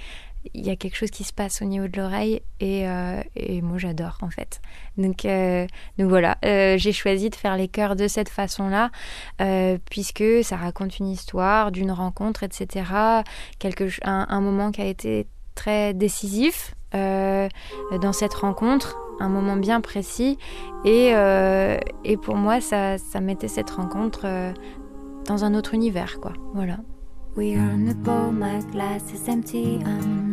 y 0.55 0.71
a 0.71 0.75
quelque 0.75 0.95
chose 0.95 1.11
qui 1.11 1.23
se 1.23 1.31
passe 1.31 1.61
au 1.61 1.65
niveau 1.65 1.87
de 1.87 1.95
l'oreille 1.95 2.41
et, 2.59 2.87
moi 3.61 3.77
j'adore 3.77 4.17
en 4.21 4.31
fait. 4.31 4.61
Donc, 4.97 5.27
voilà, 5.99 6.37
j'ai 6.41 6.91
choisi 6.91 7.29
de 7.29 7.35
faire 7.35 7.55
les 7.55 7.67
chœurs 7.67 7.95
de 7.95 8.07
cette 8.07 8.29
façon-là 8.29 8.89
puisque 9.91 10.43
ça 10.43 10.57
raconte 10.57 10.97
une 10.97 11.07
histoire 11.07 11.71
d'une 11.71 11.91
rencontre, 11.91 12.41
etc. 12.41 12.83
Un, 14.03 14.41
moment 14.41 14.71
qui 14.71 14.81
a 14.81 14.87
été 14.87 15.27
très 15.53 15.93
décisif 15.93 16.73
dans 16.91 18.11
cette 18.11 18.33
rencontre, 18.33 18.97
un 19.21 19.29
moment 19.29 19.55
bien 19.55 19.81
précis 19.81 20.37
et, 20.85 21.11
euh, 21.13 21.77
et 22.03 22.17
pour 22.17 22.35
moi 22.35 22.61
ça, 22.61 22.97
ça 22.97 23.21
mettait 23.21 23.47
cette 23.47 23.69
rencontre 23.69 24.21
euh, 24.25 24.51
dans 25.27 25.43
un 25.43 25.53
autre 25.53 25.73
univers 25.73 26.19
quoi. 26.19 26.33
Voilà. 26.53 26.77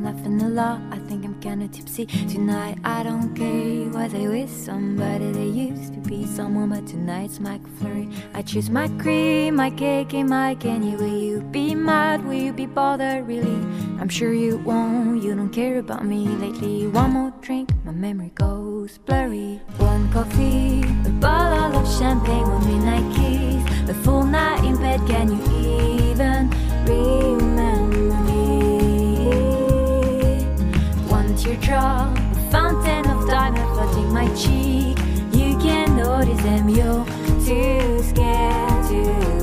Laughing 0.09 0.40
a 0.40 0.49
lot, 0.49 0.81
I 0.90 0.99
think 1.07 1.23
I'm 1.27 1.38
kinda 1.38 1.68
tipsy. 1.68 2.07
Tonight 2.07 2.79
I 2.83 3.03
don't 3.03 3.35
care, 3.35 3.90
was 3.90 4.14
I 4.14 4.27
with 4.27 4.51
somebody 4.51 5.31
that 5.33 5.51
used 5.68 5.92
to 5.94 6.01
be 6.01 6.25
someone, 6.25 6.71
but 6.71 6.87
tonight's 6.87 7.38
my 7.40 7.61
flurry. 7.77 8.09
I 8.33 8.40
choose 8.40 8.71
my 8.71 8.88
cream, 9.03 9.57
my 9.57 9.68
cake, 9.68 10.14
and 10.14 10.31
my 10.31 10.55
candy. 10.55 10.97
Will 10.97 11.18
you 11.27 11.42
be 11.57 11.75
mad? 11.75 12.25
Will 12.25 12.42
you 12.47 12.55
be 12.55 12.64
bothered? 12.64 13.27
Really? 13.27 13.61
I'm 14.01 14.09
sure 14.09 14.33
you 14.33 14.57
won't, 14.68 15.23
you 15.23 15.35
don't 15.35 15.53
care 15.61 15.79
about 15.79 16.05
me 16.07 16.21
lately. 16.44 16.87
One 16.87 17.11
more 17.12 17.33
drink, 17.42 17.68
my 17.85 17.92
memory 17.92 18.33
goes 18.35 18.97
blurry. 18.97 19.61
One 19.77 20.11
coffee, 20.11 20.85
a 21.05 21.12
bottle 21.21 21.81
of 21.81 21.87
champagne, 21.99 22.49
one 22.55 22.64
midnight 22.66 23.09
kiss. 23.14 23.90
A 23.90 23.94
full 24.05 24.25
night 24.25 24.64
in 24.64 24.77
bed, 24.77 25.01
can 25.07 25.29
you 25.33 25.59
teardrop, 31.38 32.18
a 32.18 32.51
fountain 32.51 33.09
of 33.11 33.29
diamonds 33.29 33.79
flooding 33.79 34.12
my 34.12 34.27
cheek. 34.35 34.98
You 35.33 35.57
can 35.59 35.96
notice 35.96 36.42
them, 36.42 36.68
you're 36.68 37.05
too 37.44 38.03
scared 38.03 38.85
to. 38.88 39.38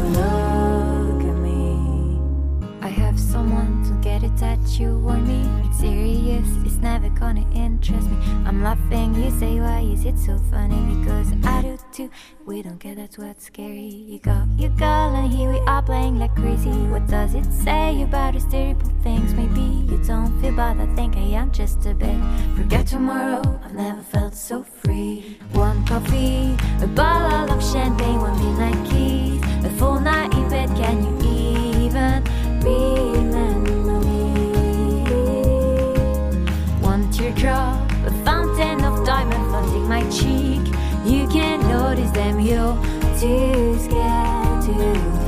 Not 7.15 7.19
gonna 7.19 7.45
interest 7.54 8.10
me. 8.10 8.17
I'm 8.45 8.63
laughing, 8.63 9.15
you 9.15 9.32
say, 9.32 9.60
why 9.60 9.80
is 9.80 10.06
it 10.06 10.17
so 10.17 10.38
funny? 10.52 10.80
Because 10.95 11.34
I 11.43 11.62
do 11.62 11.78
too. 11.91 12.10
We 12.45 12.62
don't 12.62 12.80
care, 12.80 12.95
that's 12.95 13.17
what's 13.17 13.45
scary. 13.45 13.93
You 14.10 14.19
got 14.19 14.48
your 14.58 14.69
girl, 14.71 15.15
and 15.15 15.32
here 15.32 15.52
we 15.52 15.60
are 15.60 15.82
playing 15.82 16.17
like 16.19 16.36
crazy. 16.36 16.69
What 16.69 17.08
does 17.08 17.36
it 17.36 17.45
say 17.52 18.02
about 18.04 18.36
us 18.36 18.45
terrible 18.45 18.91
things? 19.04 19.34
Maybe 19.34 19.62
you 19.62 19.98
don't 20.06 20.39
feel 20.41 20.56
bad, 20.56 20.80
I 20.80 20.88
think 20.95 21.15
I 21.17 21.28
am 21.41 21.52
just 21.52 21.86
a 21.86 21.93
bit. 21.93 22.19
Forget 22.56 22.88
tomorrow, 22.88 23.43
I've 23.63 23.74
never 23.74 24.02
felt 24.02 24.36
so 24.36 24.63
free. 24.63 25.38
One 25.54 25.86
coffee, 25.86 26.56
a 26.82 26.88
bottle 26.88 27.52
of 27.52 27.63
champagne, 27.63 28.19
one 28.19 28.38
midnight 28.43 28.82
kiss, 28.89 29.65
a 29.65 29.69
full 29.78 30.00
night 30.00 30.34
in 30.34 30.50
bed. 30.50 30.69
Can 30.76 31.04
you 31.04 31.86
even 31.86 32.24
remember 32.63 32.94
Teardrop, 37.45 37.91
a 38.08 38.12
fountain 38.25 38.84
of 38.84 39.05
diamond 39.05 39.45
flooding 39.51 39.88
my 39.88 40.01
cheek. 40.10 40.65
You 41.05 41.27
can't 41.27 41.62
notice 41.63 42.10
them, 42.10 42.39
you're 42.39 42.75
too 43.19 43.77
scared 43.77 44.63
to 44.63 44.71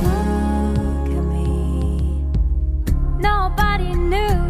look 0.02 1.06
at 1.16 1.24
me. 1.32 2.24
Nobody 3.20 3.94
knew, 3.94 4.47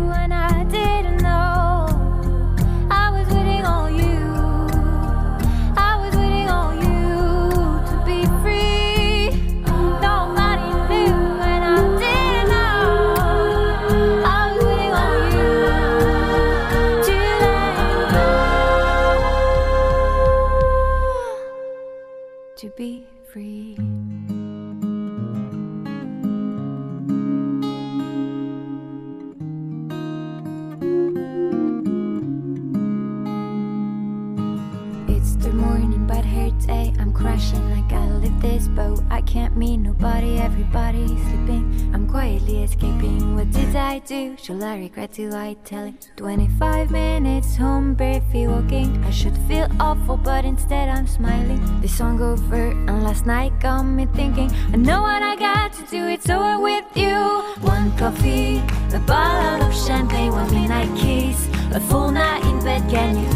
do? 44.09 44.35
Should 44.39 44.63
I 44.63 44.79
regret 44.79 45.13
to 45.15 45.31
I 45.35 45.55
tell 45.65 45.85
it? 45.85 46.11
25 46.17 46.91
minutes 46.91 47.57
home, 47.57 47.93
barely 47.93 48.47
walking. 48.49 49.05
I 49.05 49.11
should 49.11 49.37
feel 49.47 49.69
awful, 49.79 50.17
but 50.17 50.47
instead 50.47 50.89
I'm 50.89 51.07
smiling. 51.07 51.61
The 51.83 51.89
song 51.89 52.21
over, 52.23 52.71
and 52.71 53.05
last 53.05 53.27
night 53.27 53.53
got 53.61 53.83
me 53.83 54.07
thinking. 54.15 54.51
I 54.73 54.77
know 54.77 55.03
what 55.03 55.23
I 55.23 55.37
got 55.37 55.75
to 55.75 55.83
do, 55.91 56.07
it's 56.09 56.31
over 56.31 56.59
with 56.59 56.87
you. 56.97 57.19
One 57.61 57.95
coffee, 57.99 58.63
a 58.95 58.99
bottle 59.01 59.69
of 59.69 59.75
champagne, 59.75 60.33
one 60.33 60.51
midnight 60.55 60.89
kiss, 60.97 61.47
a 61.75 61.81
full 61.81 62.11
night 62.11 62.43
in 62.45 62.65
bed. 62.65 62.89
Can 62.89 63.13
you 63.23 63.29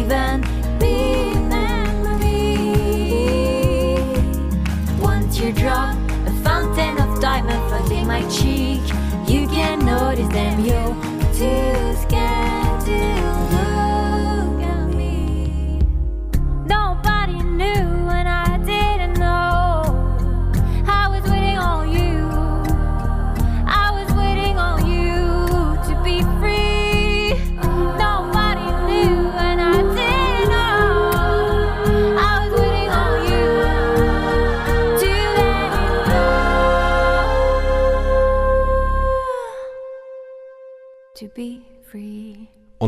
even 0.00 0.40
remember 0.80 2.16
me? 2.24 3.98
One 4.98 5.28
teardrop, 5.28 5.94
a 6.26 6.30
fountain 6.42 6.96
of 7.04 7.20
diamond 7.20 7.62
flooding 7.68 8.06
my 8.06 8.26
cheek 8.30 8.75
them 10.28 10.60
you 10.60 10.96
do. 11.38 11.85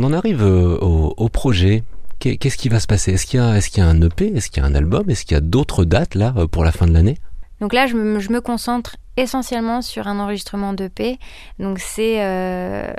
On 0.01 0.05
en 0.05 0.13
arrive 0.13 0.43
euh, 0.45 0.77
au, 0.79 1.29
projet. 1.29 1.83
Qu'est- 2.21 2.37
Qu'est-ce 2.37 2.57
qui 2.57 2.69
va 2.69 2.79
se 2.79 2.87
passer? 2.87 3.15
Est-ce 3.15 3.27
qu'il 3.27 3.41
y, 3.41 3.43
a- 3.43 3.87
un 3.89 4.01
EP 4.01 4.33
Est-ce 4.37 4.49
qu'il 4.49 4.63
y 4.63 4.65
a 4.65 4.69
un 4.69 4.75
album? 4.77 5.11
Est-ce 5.11 5.25
qu'il 5.25 5.35
y 5.35 5.39
a 5.39 5.41
d'autres 5.41 5.85
dates 5.85 6.15
là 6.15 6.33
euh, 6.37 6.47
pour 6.47 6.63
la 6.63 6.71
fin 6.71 6.87
de 6.87 6.93
l'année? 6.93 7.17
Donc 7.61 7.73
là, 7.73 7.89
je 7.89 7.95
me, 7.97 8.21
je 8.21 8.31
me 8.31 8.41
concentre 8.41 8.95
essentiellement 9.17 9.83
sur 9.83 10.07
un 10.07 10.21
enregistrement 10.21 10.73
d'EP. 10.73 11.19
Donc 11.59 11.81
c'est 11.81 12.25
euh, 12.25 12.93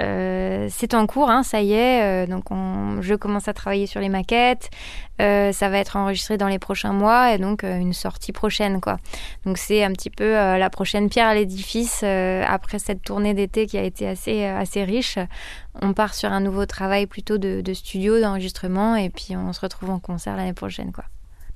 euh, 0.00 0.68
c'est 0.70 0.94
en 0.94 1.06
cours, 1.06 1.30
hein, 1.30 1.42
ça 1.42 1.60
y 1.60 1.72
est. 1.72 2.02
euh, 2.02 2.26
donc 2.26 2.50
on- 2.50 3.00
je 3.02 3.14
commence 3.14 3.48
à 3.48 3.52
travailler 3.52 3.86
sur 3.86 4.00
les 4.00 4.08
maquettes. 4.08 4.70
Euh, 5.20 5.52
ça 5.52 5.68
va 5.68 5.78
être 5.78 5.96
enregistré 5.96 6.36
dans 6.36 6.48
les 6.48 6.58
prochains 6.58 6.92
mois 6.92 7.32
et 7.34 7.38
donc 7.38 7.62
euh, 7.64 7.76
une 7.78 7.92
sortie 7.92 8.32
prochaine, 8.32 8.80
quoi. 8.80 8.96
Donc 9.46 9.58
c'est 9.58 9.84
un 9.84 9.92
petit 9.92 10.10
peu 10.10 10.36
euh, 10.36 10.58
la 10.58 10.70
prochaine 10.70 11.08
pierre 11.08 11.28
à 11.28 11.34
l'édifice 11.34 12.02
après 12.02 12.78
cette 12.78 13.02
tournée 13.02 13.34
d'été 13.34 13.66
qui 13.66 13.78
a 13.78 13.82
été 13.82 14.08
assez 14.08 14.44
assez 14.44 14.84
riche. 14.84 15.18
On 15.82 15.92
part 15.92 16.14
sur 16.14 16.32
un 16.32 16.40
nouveau 16.40 16.66
travail 16.66 17.06
plutôt 17.06 17.38
de, 17.38 17.60
de 17.60 17.74
studio, 17.74 18.20
d'enregistrement 18.20 18.96
et 18.96 19.10
puis 19.10 19.36
on 19.36 19.52
se 19.52 19.60
retrouve 19.60 19.90
en 19.90 19.98
concert 20.00 20.36
l'année 20.36 20.52
prochaine, 20.52 20.92
quoi. 20.92 21.04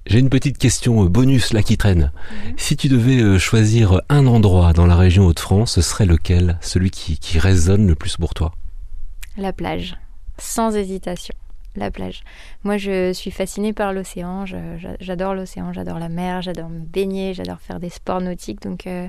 J'ai 0.08 0.20
une 0.20 0.30
petite 0.30 0.56
question 0.56 1.04
euh, 1.04 1.08
bonus 1.08 1.52
là 1.52 1.62
qui 1.62 1.76
traîne. 1.76 2.12
Si 2.56 2.78
tu 2.78 2.88
devais 2.88 3.20
euh, 3.20 3.38
choisir 3.38 4.00
un 4.08 4.26
endroit 4.26 4.72
dans 4.72 4.86
la 4.86 4.96
région 4.96 5.26
Hauts-de-France, 5.26 5.72
ce 5.72 5.82
serait 5.82 6.06
lequel? 6.06 6.56
Celui 6.62 6.90
qui, 6.90 7.18
qui 7.18 7.38
résonne 7.38 7.86
le 7.86 7.94
plus 7.94 8.16
pour 8.16 8.32
toi? 8.32 8.54
La 9.36 9.52
plage, 9.52 9.98
sans 10.38 10.74
hésitation. 10.74 11.34
La 11.76 11.90
plage. 11.90 12.22
Moi, 12.64 12.78
je 12.78 13.12
suis 13.12 13.30
fascinée 13.30 13.74
par 13.74 13.92
l'océan. 13.92 14.46
J'adore 14.98 15.34
l'océan, 15.34 15.74
j'adore 15.74 15.98
la 15.98 16.08
mer, 16.08 16.40
j'adore 16.40 16.70
me 16.70 16.80
baigner, 16.80 17.34
j'adore 17.34 17.60
faire 17.60 17.78
des 17.78 17.90
sports 17.90 18.22
nautiques. 18.22 18.62
Donc, 18.62 18.86
euh, 18.86 19.08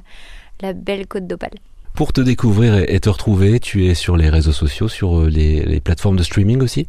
la 0.59 0.73
belle 0.73 1.07
côte 1.07 1.27
d'Opale. 1.27 1.55
Pour 1.93 2.11
te 2.11 2.19
découvrir 2.19 2.75
et 2.75 2.99
te 2.99 3.09
retrouver, 3.09 3.61
tu 3.61 3.85
es 3.85 3.93
sur 3.93 4.17
les 4.17 4.29
réseaux 4.29 4.51
sociaux, 4.51 4.89
sur 4.89 5.21
les, 5.21 5.63
les 5.63 5.79
plateformes 5.79 6.17
de 6.17 6.23
streaming 6.23 6.61
aussi? 6.61 6.87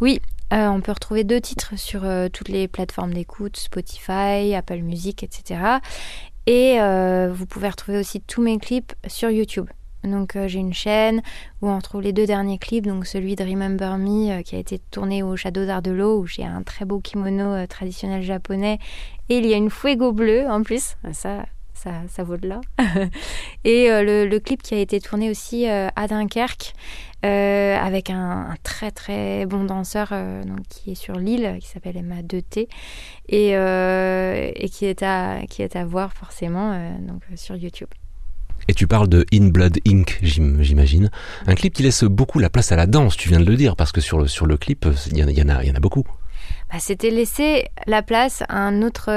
Oui, 0.00 0.20
euh, 0.52 0.68
on 0.68 0.80
peut 0.80 0.92
retrouver 0.92 1.24
deux 1.24 1.40
titres 1.40 1.78
sur 1.78 2.04
euh, 2.04 2.28
toutes 2.28 2.48
les 2.48 2.68
plateformes 2.68 3.14
d'écoute, 3.14 3.56
Spotify, 3.56 4.54
Apple 4.54 4.78
Music, 4.78 5.22
etc. 5.22 5.60
Et 6.46 6.80
euh, 6.80 7.32
vous 7.32 7.46
pouvez 7.46 7.68
retrouver 7.68 7.98
aussi 7.98 8.20
tous 8.20 8.42
mes 8.42 8.58
clips 8.58 8.92
sur 9.06 9.30
YouTube. 9.30 9.68
Donc 10.04 10.36
j'ai 10.46 10.58
une 10.58 10.74
chaîne 10.74 11.22
où 11.60 11.68
on 11.68 11.76
retrouve 11.76 12.02
les 12.02 12.12
deux 12.12 12.26
derniers 12.26 12.58
clips, 12.58 12.84
donc 12.84 13.06
celui 13.06 13.36
de 13.36 13.44
Remember 13.44 13.98
Me 13.98 14.42
qui 14.42 14.56
a 14.56 14.58
été 14.58 14.80
tourné 14.80 15.22
au 15.22 15.36
de 15.36 15.90
l'eau 15.92 16.18
où 16.18 16.26
j'ai 16.26 16.44
un 16.44 16.64
très 16.64 16.84
beau 16.84 16.98
kimono 16.98 17.64
traditionnel 17.68 18.20
japonais 18.20 18.80
et 19.28 19.38
il 19.38 19.46
y 19.46 19.54
a 19.54 19.56
une 19.56 19.70
fuego 19.70 20.10
bleue 20.10 20.50
en 20.50 20.64
plus, 20.64 20.96
ça 21.12 21.46
ça, 21.74 21.90
ça 22.08 22.22
vaut 22.22 22.36
de 22.36 22.48
là. 22.48 22.60
et 23.64 23.90
euh, 23.90 24.02
le, 24.02 24.26
le 24.28 24.40
clip 24.40 24.62
qui 24.62 24.74
a 24.74 24.78
été 24.78 25.00
tourné 25.00 25.30
aussi 25.30 25.68
euh, 25.68 25.88
à 25.96 26.06
Dunkerque 26.08 26.74
euh, 27.24 27.76
avec 27.76 28.10
un, 28.10 28.48
un 28.50 28.56
très 28.62 28.90
très 28.90 29.46
bon 29.46 29.64
danseur 29.64 30.08
donc, 30.44 30.60
qui 30.68 30.92
est 30.92 30.94
sur 30.96 31.14
l'île, 31.16 31.58
qui 31.60 31.68
s'appelle 31.68 31.96
Emma 31.96 32.22
2T, 32.22 32.66
et, 33.28 33.50
et 33.50 34.68
qui, 34.68 34.86
est 34.86 35.02
à, 35.02 35.40
qui 35.48 35.62
est 35.62 35.76
à 35.76 35.84
voir 35.84 36.12
forcément 36.12 36.72
donc, 37.00 37.22
sur 37.36 37.54
YouTube. 37.56 37.88
Et 38.68 38.74
tu 38.74 38.86
parles 38.86 39.08
de 39.08 39.24
In 39.32 39.48
Blood 39.48 39.78
Inc, 39.88 40.18
j'im- 40.22 40.62
j'imagine. 40.62 41.10
Un 41.46 41.54
clip 41.54 41.74
qui 41.74 41.82
laisse 41.82 42.04
beaucoup 42.04 42.38
la 42.38 42.48
place 42.50 42.70
à 42.72 42.76
la 42.76 42.86
danse, 42.86 43.16
tu 43.16 43.28
viens 43.28 43.40
de 43.40 43.44
le 43.44 43.56
dire, 43.56 43.74
parce 43.76 43.90
que 43.92 44.00
sur 44.00 44.18
le, 44.18 44.26
sur 44.28 44.46
le 44.46 44.56
clip, 44.56 44.86
il 45.10 45.18
y, 45.18 45.22
en 45.24 45.26
a- 45.28 45.62
y 45.64 45.70
en 45.70 45.74
a, 45.74 45.80
beaucoup. 45.80 46.04
Bah, 46.72 46.78
C'était 46.80 47.10
laisser 47.10 47.66
la 47.86 48.02
place 48.02 48.42
à 48.48 48.58
un 48.58 48.82
autre, 48.82 49.10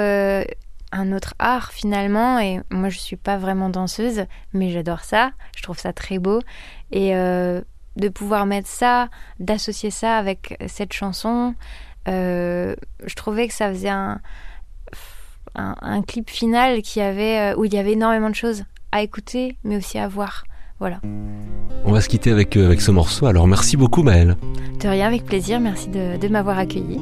un 0.96 1.12
autre 1.12 1.34
art 1.40 1.72
finalement, 1.72 2.40
et 2.40 2.62
moi 2.72 2.90
je 2.90 2.98
suis 2.98 3.16
pas 3.18 3.38
vraiment 3.38 3.70
danseuse, 3.70 4.26
mais 4.54 4.70
j'adore 4.72 5.02
ça, 5.02 5.32
je 5.56 5.64
trouve 5.64 5.78
ça 5.78 5.94
très 5.94 6.20
beau, 6.20 6.42
et 6.92 7.16
euh, 7.16 7.62
de 7.98 8.10
pouvoir 8.10 8.46
mettre 8.46 8.68
ça, 8.68 9.10
d'associer 9.40 9.92
ça 9.92 10.18
avec 10.18 10.58
cette 10.68 10.94
chanson, 10.94 11.56
euh, 12.08 12.76
je 13.06 13.16
trouvais 13.16 13.48
que 13.48 13.54
ça 13.54 13.70
faisait 13.70 13.90
un, 13.90 14.20
un, 15.56 15.76
un 15.82 16.02
clip 16.02 16.30
final 16.30 16.82
qui 16.82 17.02
avait, 17.02 17.54
euh, 17.54 17.58
où 17.58 17.66
il 17.66 17.74
y 17.74 17.78
avait 17.78 17.94
énormément 17.94 18.30
de 18.30 18.36
choses 18.36 18.64
à 18.92 19.02
écouter, 19.02 19.58
mais 19.64 19.78
aussi 19.78 19.98
à 19.98 20.08
voir. 20.08 20.46
Voilà. 20.80 21.00
On 21.86 21.92
va 21.92 22.02
se 22.02 22.10
quitter 22.10 22.32
avec, 22.32 22.58
avec 22.58 22.82
ce 22.82 22.92
morceau, 22.92 23.26
alors 23.28 23.48
merci 23.48 23.78
beaucoup 23.78 24.04
Maëlle. 24.04 24.36
De 24.82 24.88
rien, 24.88 25.08
avec 25.08 25.26
plaisir, 25.26 25.60
merci 25.60 25.90
de, 25.90 26.18
de 26.18 26.28
m'avoir 26.28 26.58
accueilli. 26.60 27.00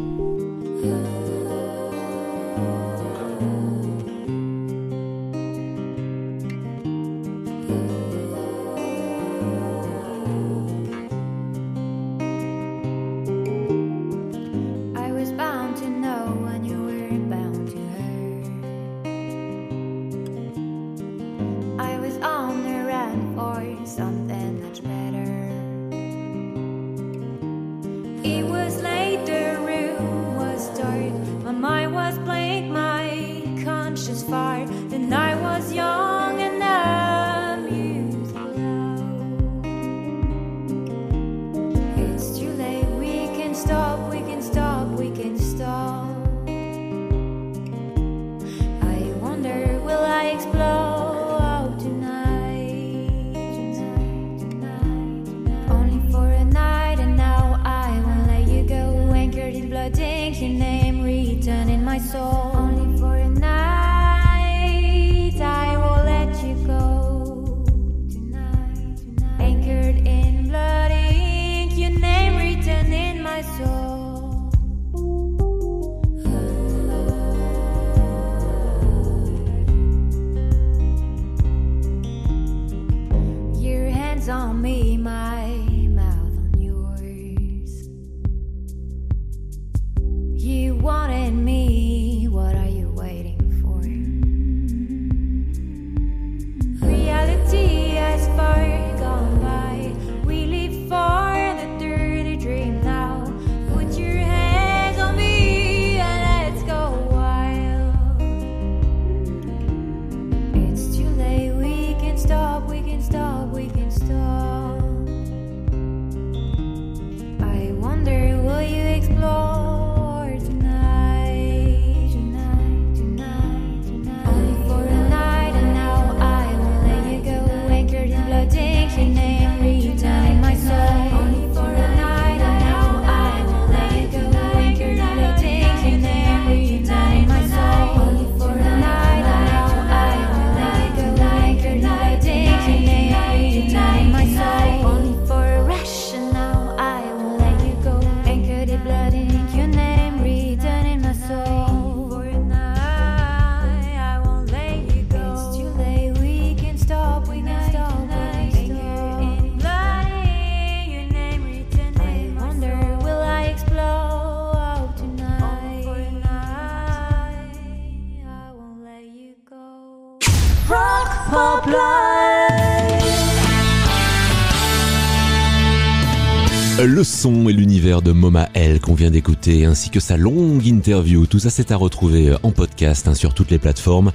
et 177.25 177.53
l'univers 177.53 178.01
de 178.01 178.11
Moma 178.11 178.49
L 178.53 178.81
qu'on 178.81 178.95
vient 178.95 179.09
d'écouter, 179.09 179.63
ainsi 179.63 179.89
que 179.89 180.01
sa 180.01 180.17
longue 180.17 180.65
interview. 180.67 181.25
Tout 181.25 181.39
ça, 181.39 181.49
c'est 181.49 181.71
à 181.71 181.77
retrouver 181.77 182.31
euh, 182.31 182.37
en 182.43 182.51
podcast 182.51 183.07
hein, 183.07 183.13
sur 183.13 183.33
toutes 183.33 183.49
les 183.49 183.59
plateformes. 183.59 184.11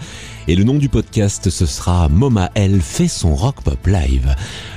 Et 0.46 0.54
le 0.54 0.62
nom 0.62 0.74
du 0.74 0.90
podcast, 0.90 1.48
ce 1.48 1.64
sera 1.64 2.10
Moma 2.10 2.50
L 2.54 2.82
fait 2.82 3.08
son 3.08 3.34
rock 3.34 3.62
pop 3.62 3.86
live. 3.86 4.34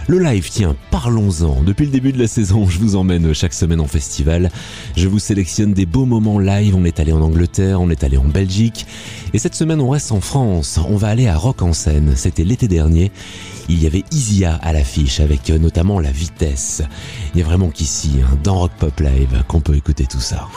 Le 0.08 0.20
live, 0.20 0.50
tiens, 0.50 0.78
parlons-en. 0.92 1.62
Depuis 1.64 1.86
le 1.86 1.92
début 1.92 2.14
de 2.14 2.20
la 2.20 2.28
saison, 2.28 2.70
je 2.70 2.80
vous 2.80 2.96
emmène 2.96 3.28
euh, 3.28 3.34
chaque 3.34 3.54
semaine 3.54 3.82
en 3.82 3.88
festival. 3.88 4.50
Je 4.96 5.10
vous 5.10 5.20
sélectionne 5.20 5.74
des 5.74 5.86
beaux 5.86 6.06
moments 6.06 6.40
live. 6.40 6.74
On 6.78 6.86
est 6.86 7.02
allé 7.02 7.12
en 7.12 7.22
Angleterre, 7.22 7.82
on 7.82 7.90
est 7.90 8.06
allé 8.06 8.16
en 8.16 8.30
Belgique. 8.30 8.86
Et 9.34 9.40
cette 9.40 9.56
semaine, 9.56 9.82
on 9.82 9.90
reste 9.90 10.14
en 10.14 10.22
France. 10.22 10.80
On 10.88 10.96
va 10.96 11.10
aller 11.10 11.28
à 11.28 11.36
Rock 11.36 11.62
en 11.64 11.74
scène. 11.74 12.14
C'était 12.16 12.46
l'été 12.46 12.70
dernier. 12.70 13.12
Il 13.70 13.82
y 13.82 13.88
avait 13.88 14.04
Isia 14.12 14.56
à 14.56 14.74
l'affiche 14.74 15.20
avec 15.20 15.50
euh, 15.50 15.58
notamment 15.58 16.00
la 16.00 16.12
vitesse. 16.12 16.82
Il 17.34 17.40
y 17.40 17.44
a 17.44 17.46
vraiment 17.46 17.70
qu'ici, 17.70 18.20
hein, 18.24 18.38
dans 18.44 18.60
Rock 18.60 18.72
Pop 18.80 19.00
Live, 19.00 19.44
qu'on 19.48 19.62
peut 19.62 19.76
écouter 19.76 20.06
tout 20.06 20.20
ça. 20.20 20.48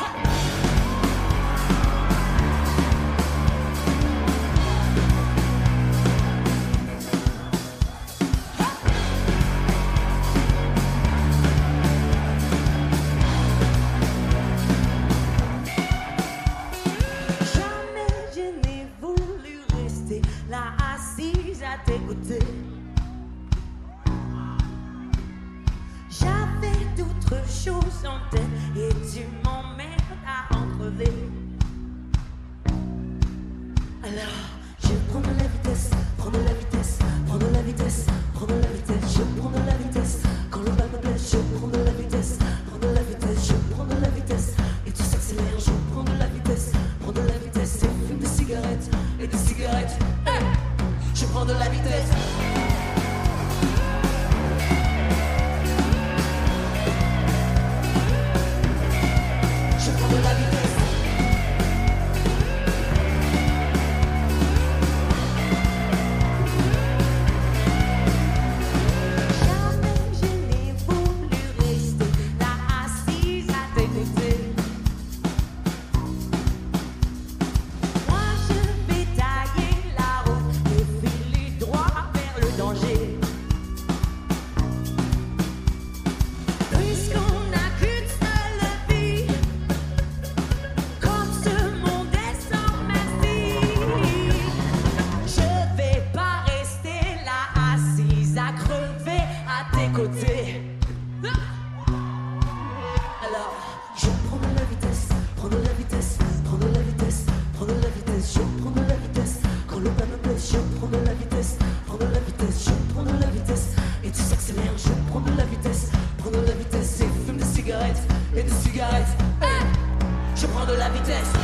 de 120.74 120.78
la 120.78 120.88
vitesse. 120.88 121.43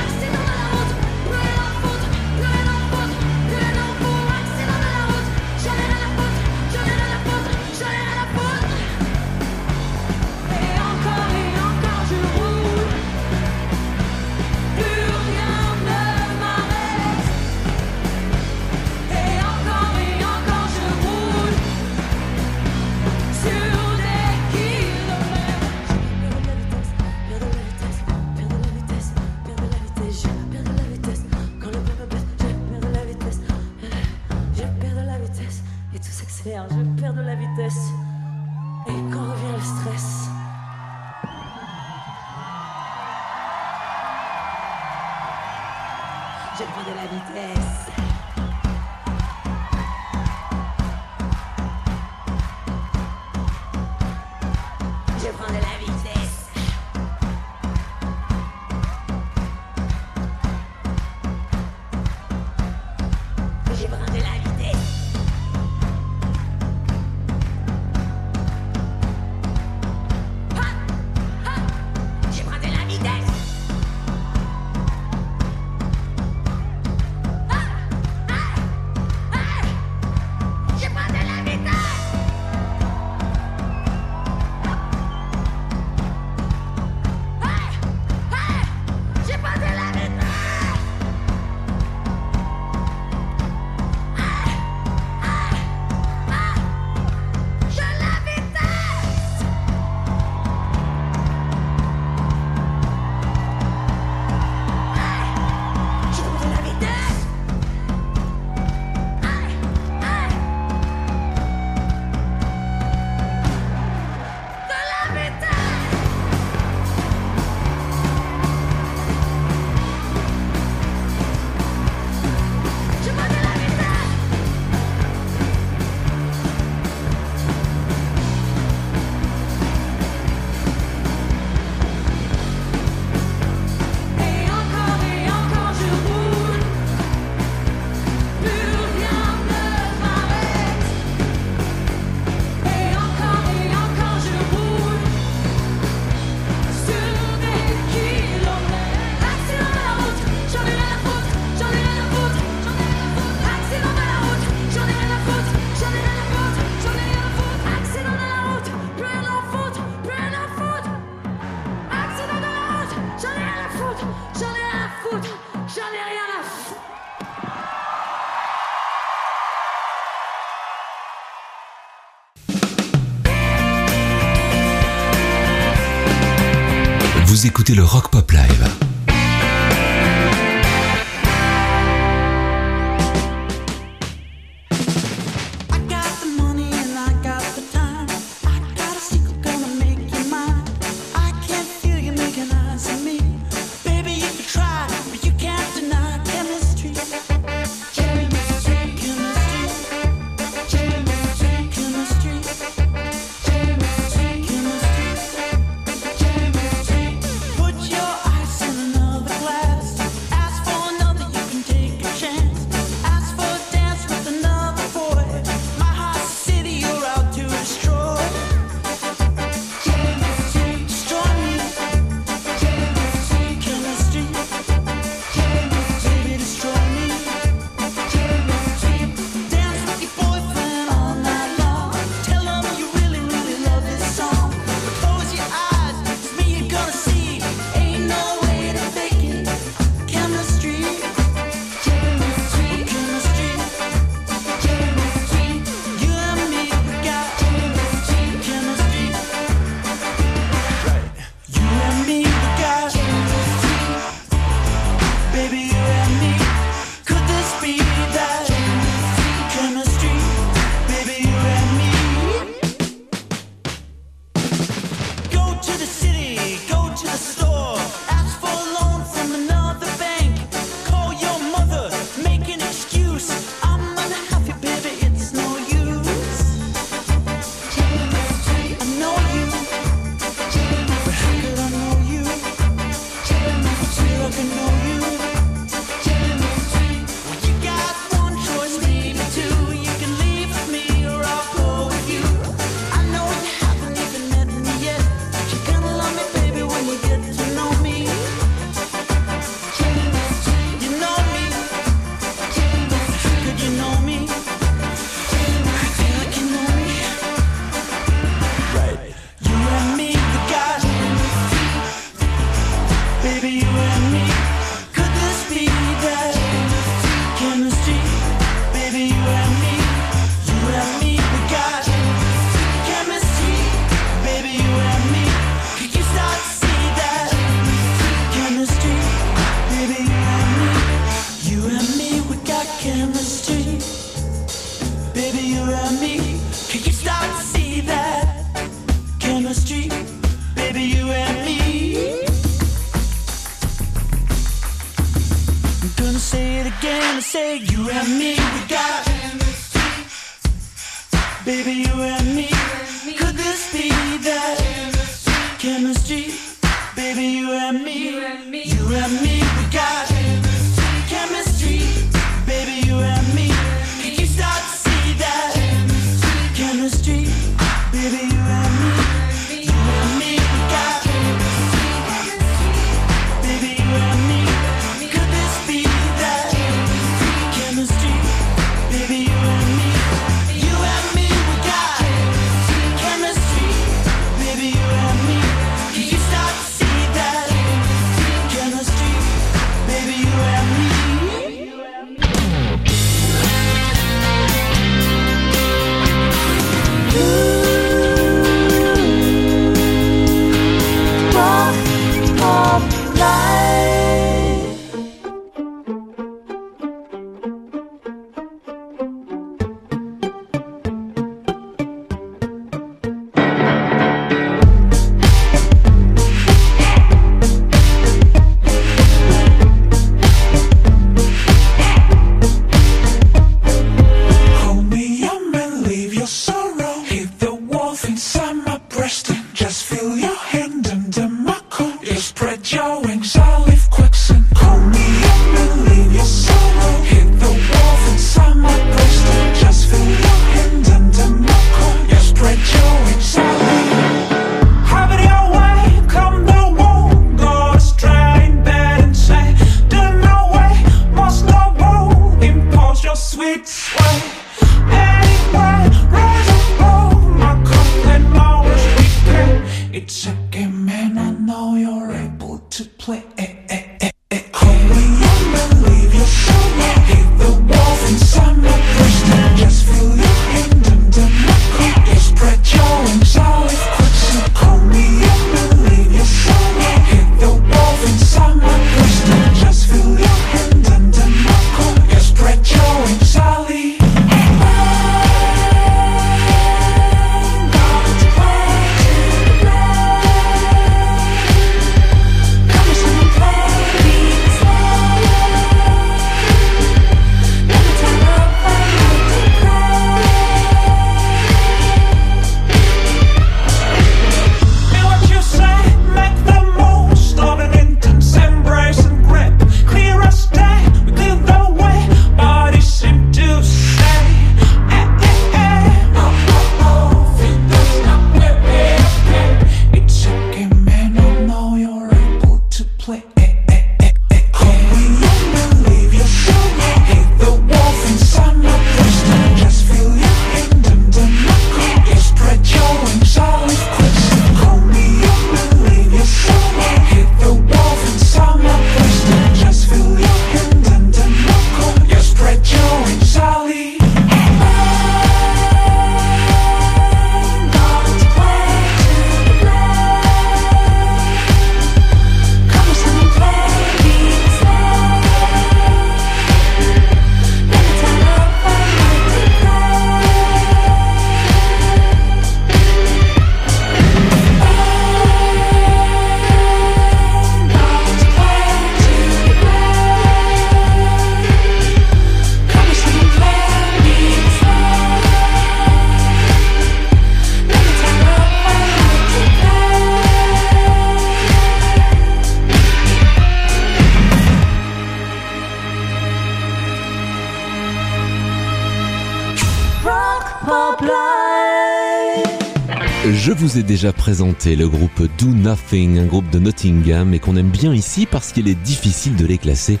déjà 594.02 594.12
présenté 594.12 594.74
le 594.74 594.88
groupe 594.88 595.28
Do 595.38 595.46
Nothing, 595.46 596.18
un 596.18 596.26
groupe 596.26 596.50
de 596.50 596.58
Nottingham 596.58 597.34
et 597.34 597.38
qu'on 597.38 597.54
aime 597.56 597.68
bien 597.68 597.94
ici 597.94 598.26
parce 598.26 598.50
qu'il 598.50 598.66
est 598.66 598.74
difficile 598.74 599.36
de 599.36 599.46
les 599.46 599.58
classer. 599.58 600.00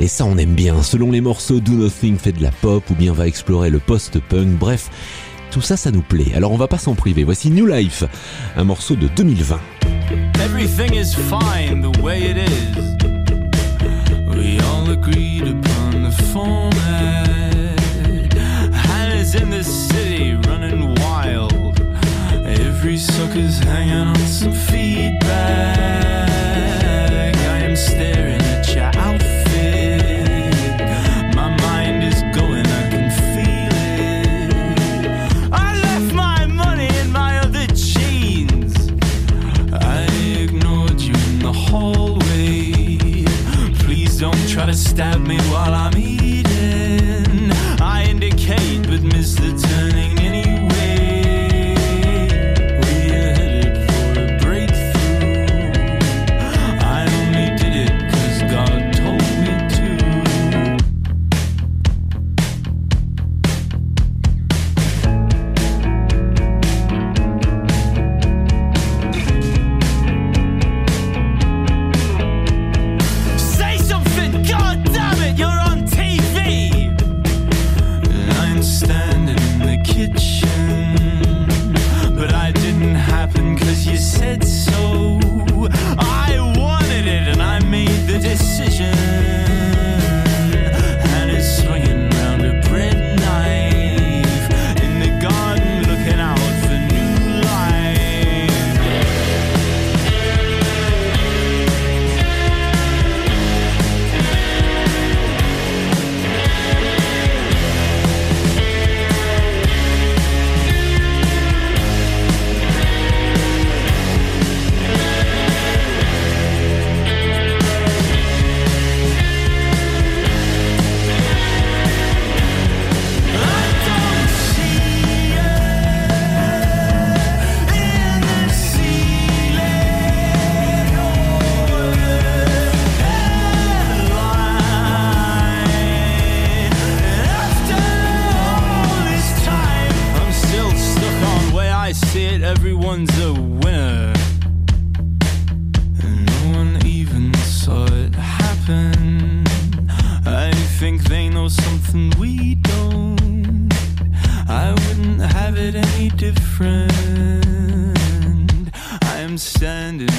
Et 0.00 0.08
ça 0.08 0.24
on 0.24 0.36
aime 0.36 0.54
bien. 0.54 0.82
Selon 0.82 1.12
les 1.12 1.20
morceaux, 1.20 1.60
Do 1.60 1.74
Nothing 1.74 2.18
fait 2.18 2.32
de 2.32 2.42
la 2.42 2.50
pop 2.50 2.82
ou 2.90 2.96
bien 2.96 3.12
va 3.12 3.28
explorer 3.28 3.70
le 3.70 3.78
post-punk. 3.78 4.48
Bref, 4.58 4.90
tout 5.52 5.60
ça 5.60 5.76
ça 5.76 5.92
nous 5.92 6.02
plaît. 6.02 6.32
Alors 6.34 6.50
on 6.50 6.56
va 6.56 6.66
pas 6.66 6.78
s'en 6.78 6.96
priver. 6.96 7.22
Voici 7.22 7.52
New 7.52 7.66
Life, 7.66 8.02
un 8.56 8.64
morceau 8.64 8.96
de 8.96 9.06
2020. 9.06 9.60
Everything 10.44 10.94
is 10.94 11.14
fine 11.14 11.82
the 11.82 12.02
way 12.02 12.22
it 12.22 12.36
is. 12.36 12.96
We 14.26 14.58
all 14.58 14.90
agreed 14.90 15.46
upon 15.46 16.02
the 16.02 16.10
in 19.34 19.50
the 19.50 19.64
city 19.64 20.34
running 20.48 20.95
Every 22.78 22.98
sucker's 22.98 23.58
hanging 23.58 24.06
on 24.08 24.16
some 24.16 24.52
feedback. 24.52 26.28
I 27.34 27.58
am 27.64 27.74
staring 27.74 28.40
at 28.42 28.68
your 28.74 28.90
outfit. 29.02 30.04
My 31.34 31.56
mind 31.62 32.04
is 32.04 32.22
going, 32.38 32.66
I 32.66 32.90
can 32.90 33.10
feel 33.32 33.72
it. 35.02 35.10
I 35.52 35.74
left 35.80 36.12
my 36.14 36.46
money 36.46 36.88
in 36.98 37.10
my 37.10 37.38
other 37.38 37.66
jeans. 37.68 38.76
I 39.72 40.06
ignored 40.38 41.00
you 41.00 41.14
in 41.14 41.38
the 41.40 41.52
hallway. 41.52 43.24
Please 43.84 44.20
don't 44.20 44.48
try 44.48 44.66
to 44.66 44.74
stab 44.74 45.20
me 45.26 45.38
while 45.50 45.74
I'm 45.74 45.96
eating. 45.96 46.15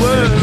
it 0.00 0.37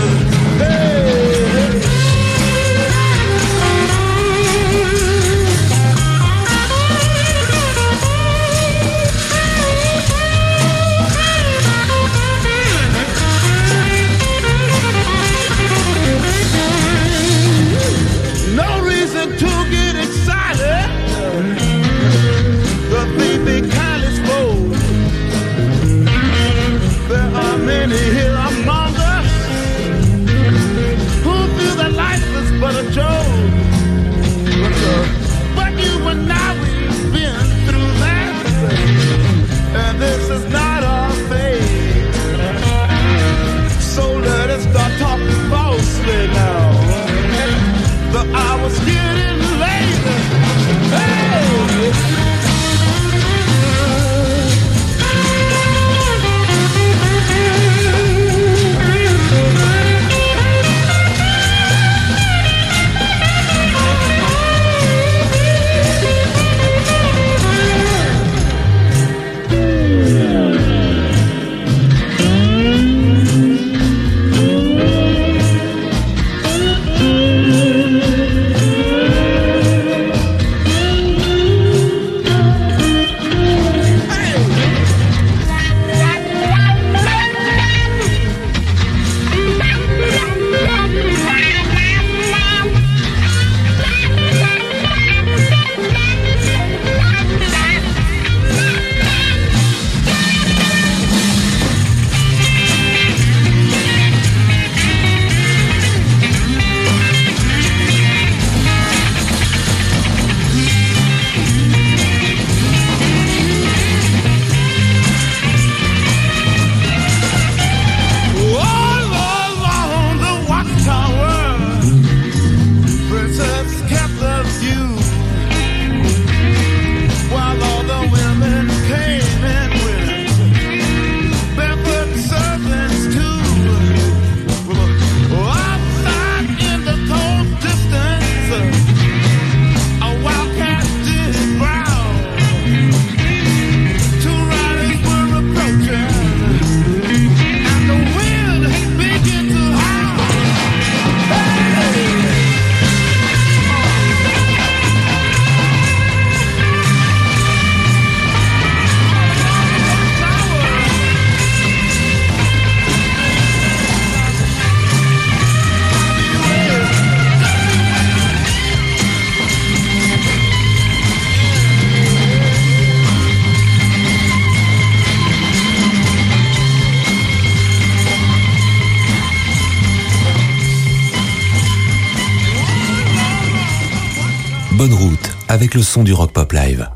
avec 185.56 185.74
le 185.74 185.84
son 185.84 186.04
du 186.04 186.12
Rock 186.12 186.34
Pop 186.34 186.52
Live. 186.52 186.90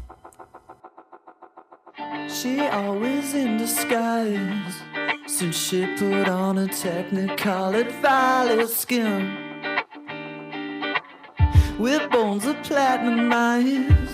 She 2.27 2.59
always 2.59 3.33
in 3.33 3.55
disguise 3.55 4.75
since 5.27 5.55
she 5.55 5.85
put 5.97 6.27
on 6.27 6.57
a 6.57 6.67
technicolored 6.67 7.89
violet 8.01 8.67
skin 8.67 9.29
with 11.79 12.01
bones 12.11 12.45
of 12.45 12.61
platinum 12.63 13.31
eyes. 13.31 14.09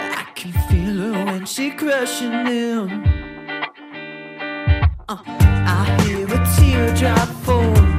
I 0.00 0.24
can 0.34 0.52
feel 0.70 0.96
her 0.96 1.24
when 1.26 1.44
she 1.44 1.72
crushing 1.72 2.44
them. 2.44 3.04
Uh, 5.10 5.18
I 5.26 6.02
hear 6.06 6.26
a 6.26 6.40
teardrop 6.56 7.28
fall. 7.44 7.93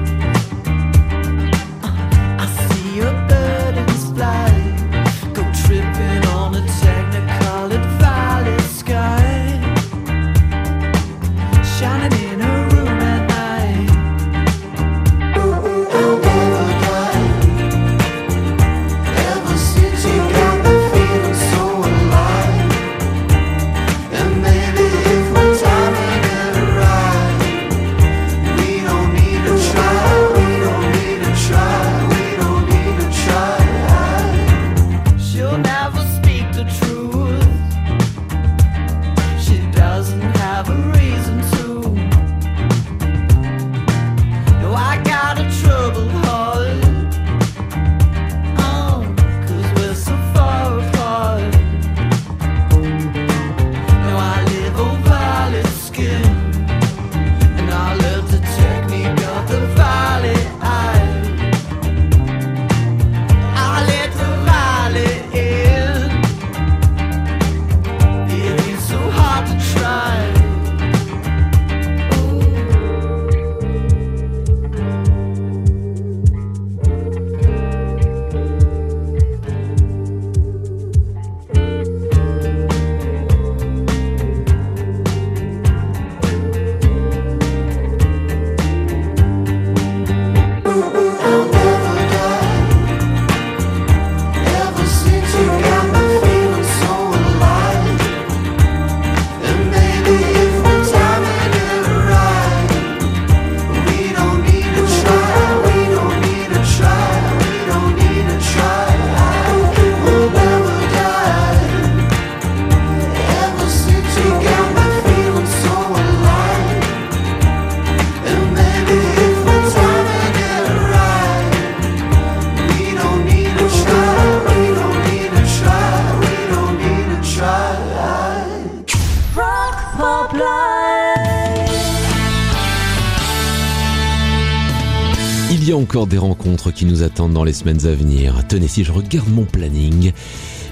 Attendent 137.06 137.34
dans 137.34 137.44
les 137.44 137.54
semaines 137.54 137.86
à 137.86 137.94
venir. 137.94 138.44
Tenez, 138.50 138.68
si 138.68 138.84
je 138.84 138.92
regarde 138.92 139.30
mon 139.30 139.46
planning, 139.46 140.12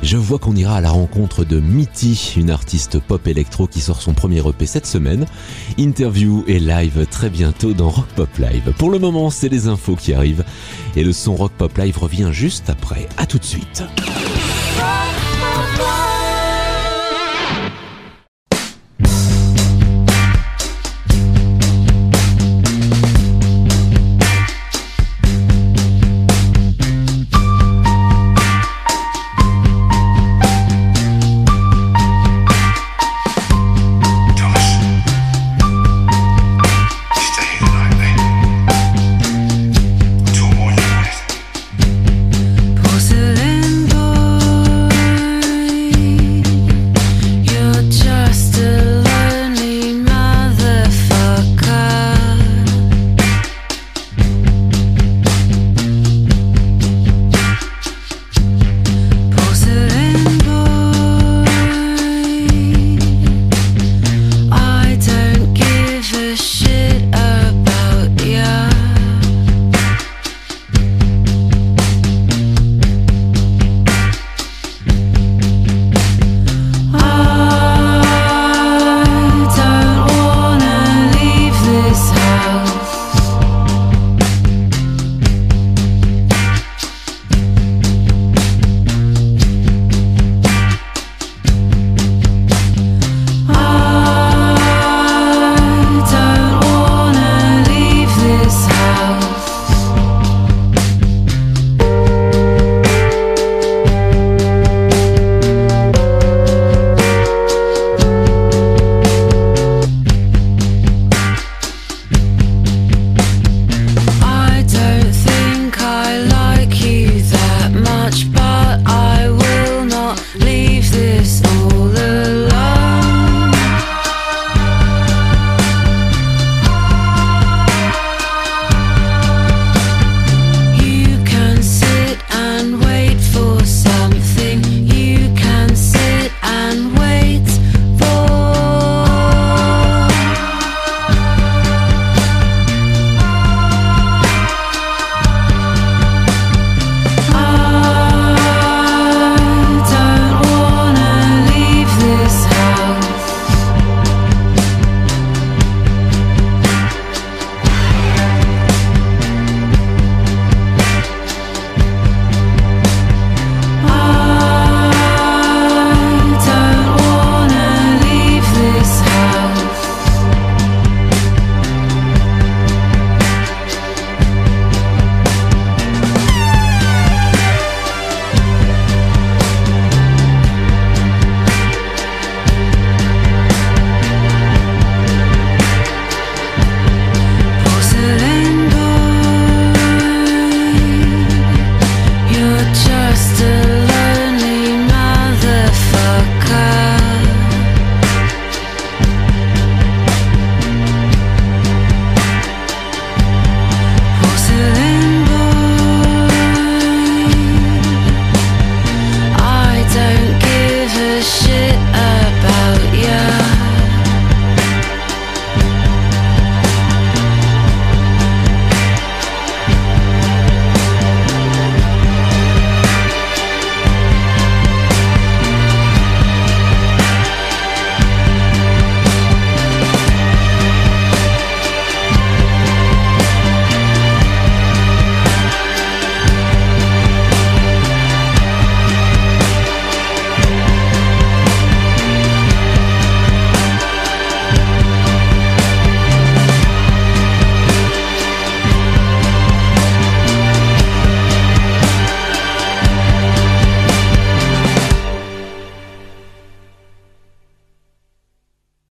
je 0.01 0.17
vois 0.17 0.39
qu'on 0.39 0.55
ira 0.55 0.75
à 0.75 0.81
la 0.81 0.89
rencontre 0.89 1.45
de 1.45 1.59
Mitty, 1.61 2.33
une 2.35 2.49
artiste 2.49 2.99
pop 2.99 3.25
électro 3.25 3.67
qui 3.67 3.79
sort 3.79 4.01
son 4.01 4.13
premier 4.13 4.39
EP 4.39 4.65
cette 4.65 4.85
semaine. 4.85 5.25
Interview 5.77 6.43
et 6.47 6.59
live 6.59 7.05
très 7.09 7.29
bientôt 7.29 7.73
dans 7.73 7.89
Rock 7.89 8.07
Pop 8.15 8.37
Live. 8.37 8.73
Pour 8.77 8.89
le 8.89 8.99
moment, 8.99 9.29
c'est 9.29 9.49
les 9.49 9.67
infos 9.67 9.95
qui 9.95 10.13
arrivent 10.13 10.43
et 10.97 11.03
le 11.03 11.13
son 11.13 11.35
Rock 11.35 11.53
Pop 11.57 11.77
Live 11.77 11.97
revient 11.97 12.29
juste 12.31 12.69
après. 12.69 13.07
À 13.15 13.25
tout 13.25 13.37
de 13.37 13.45
suite. 13.45 13.83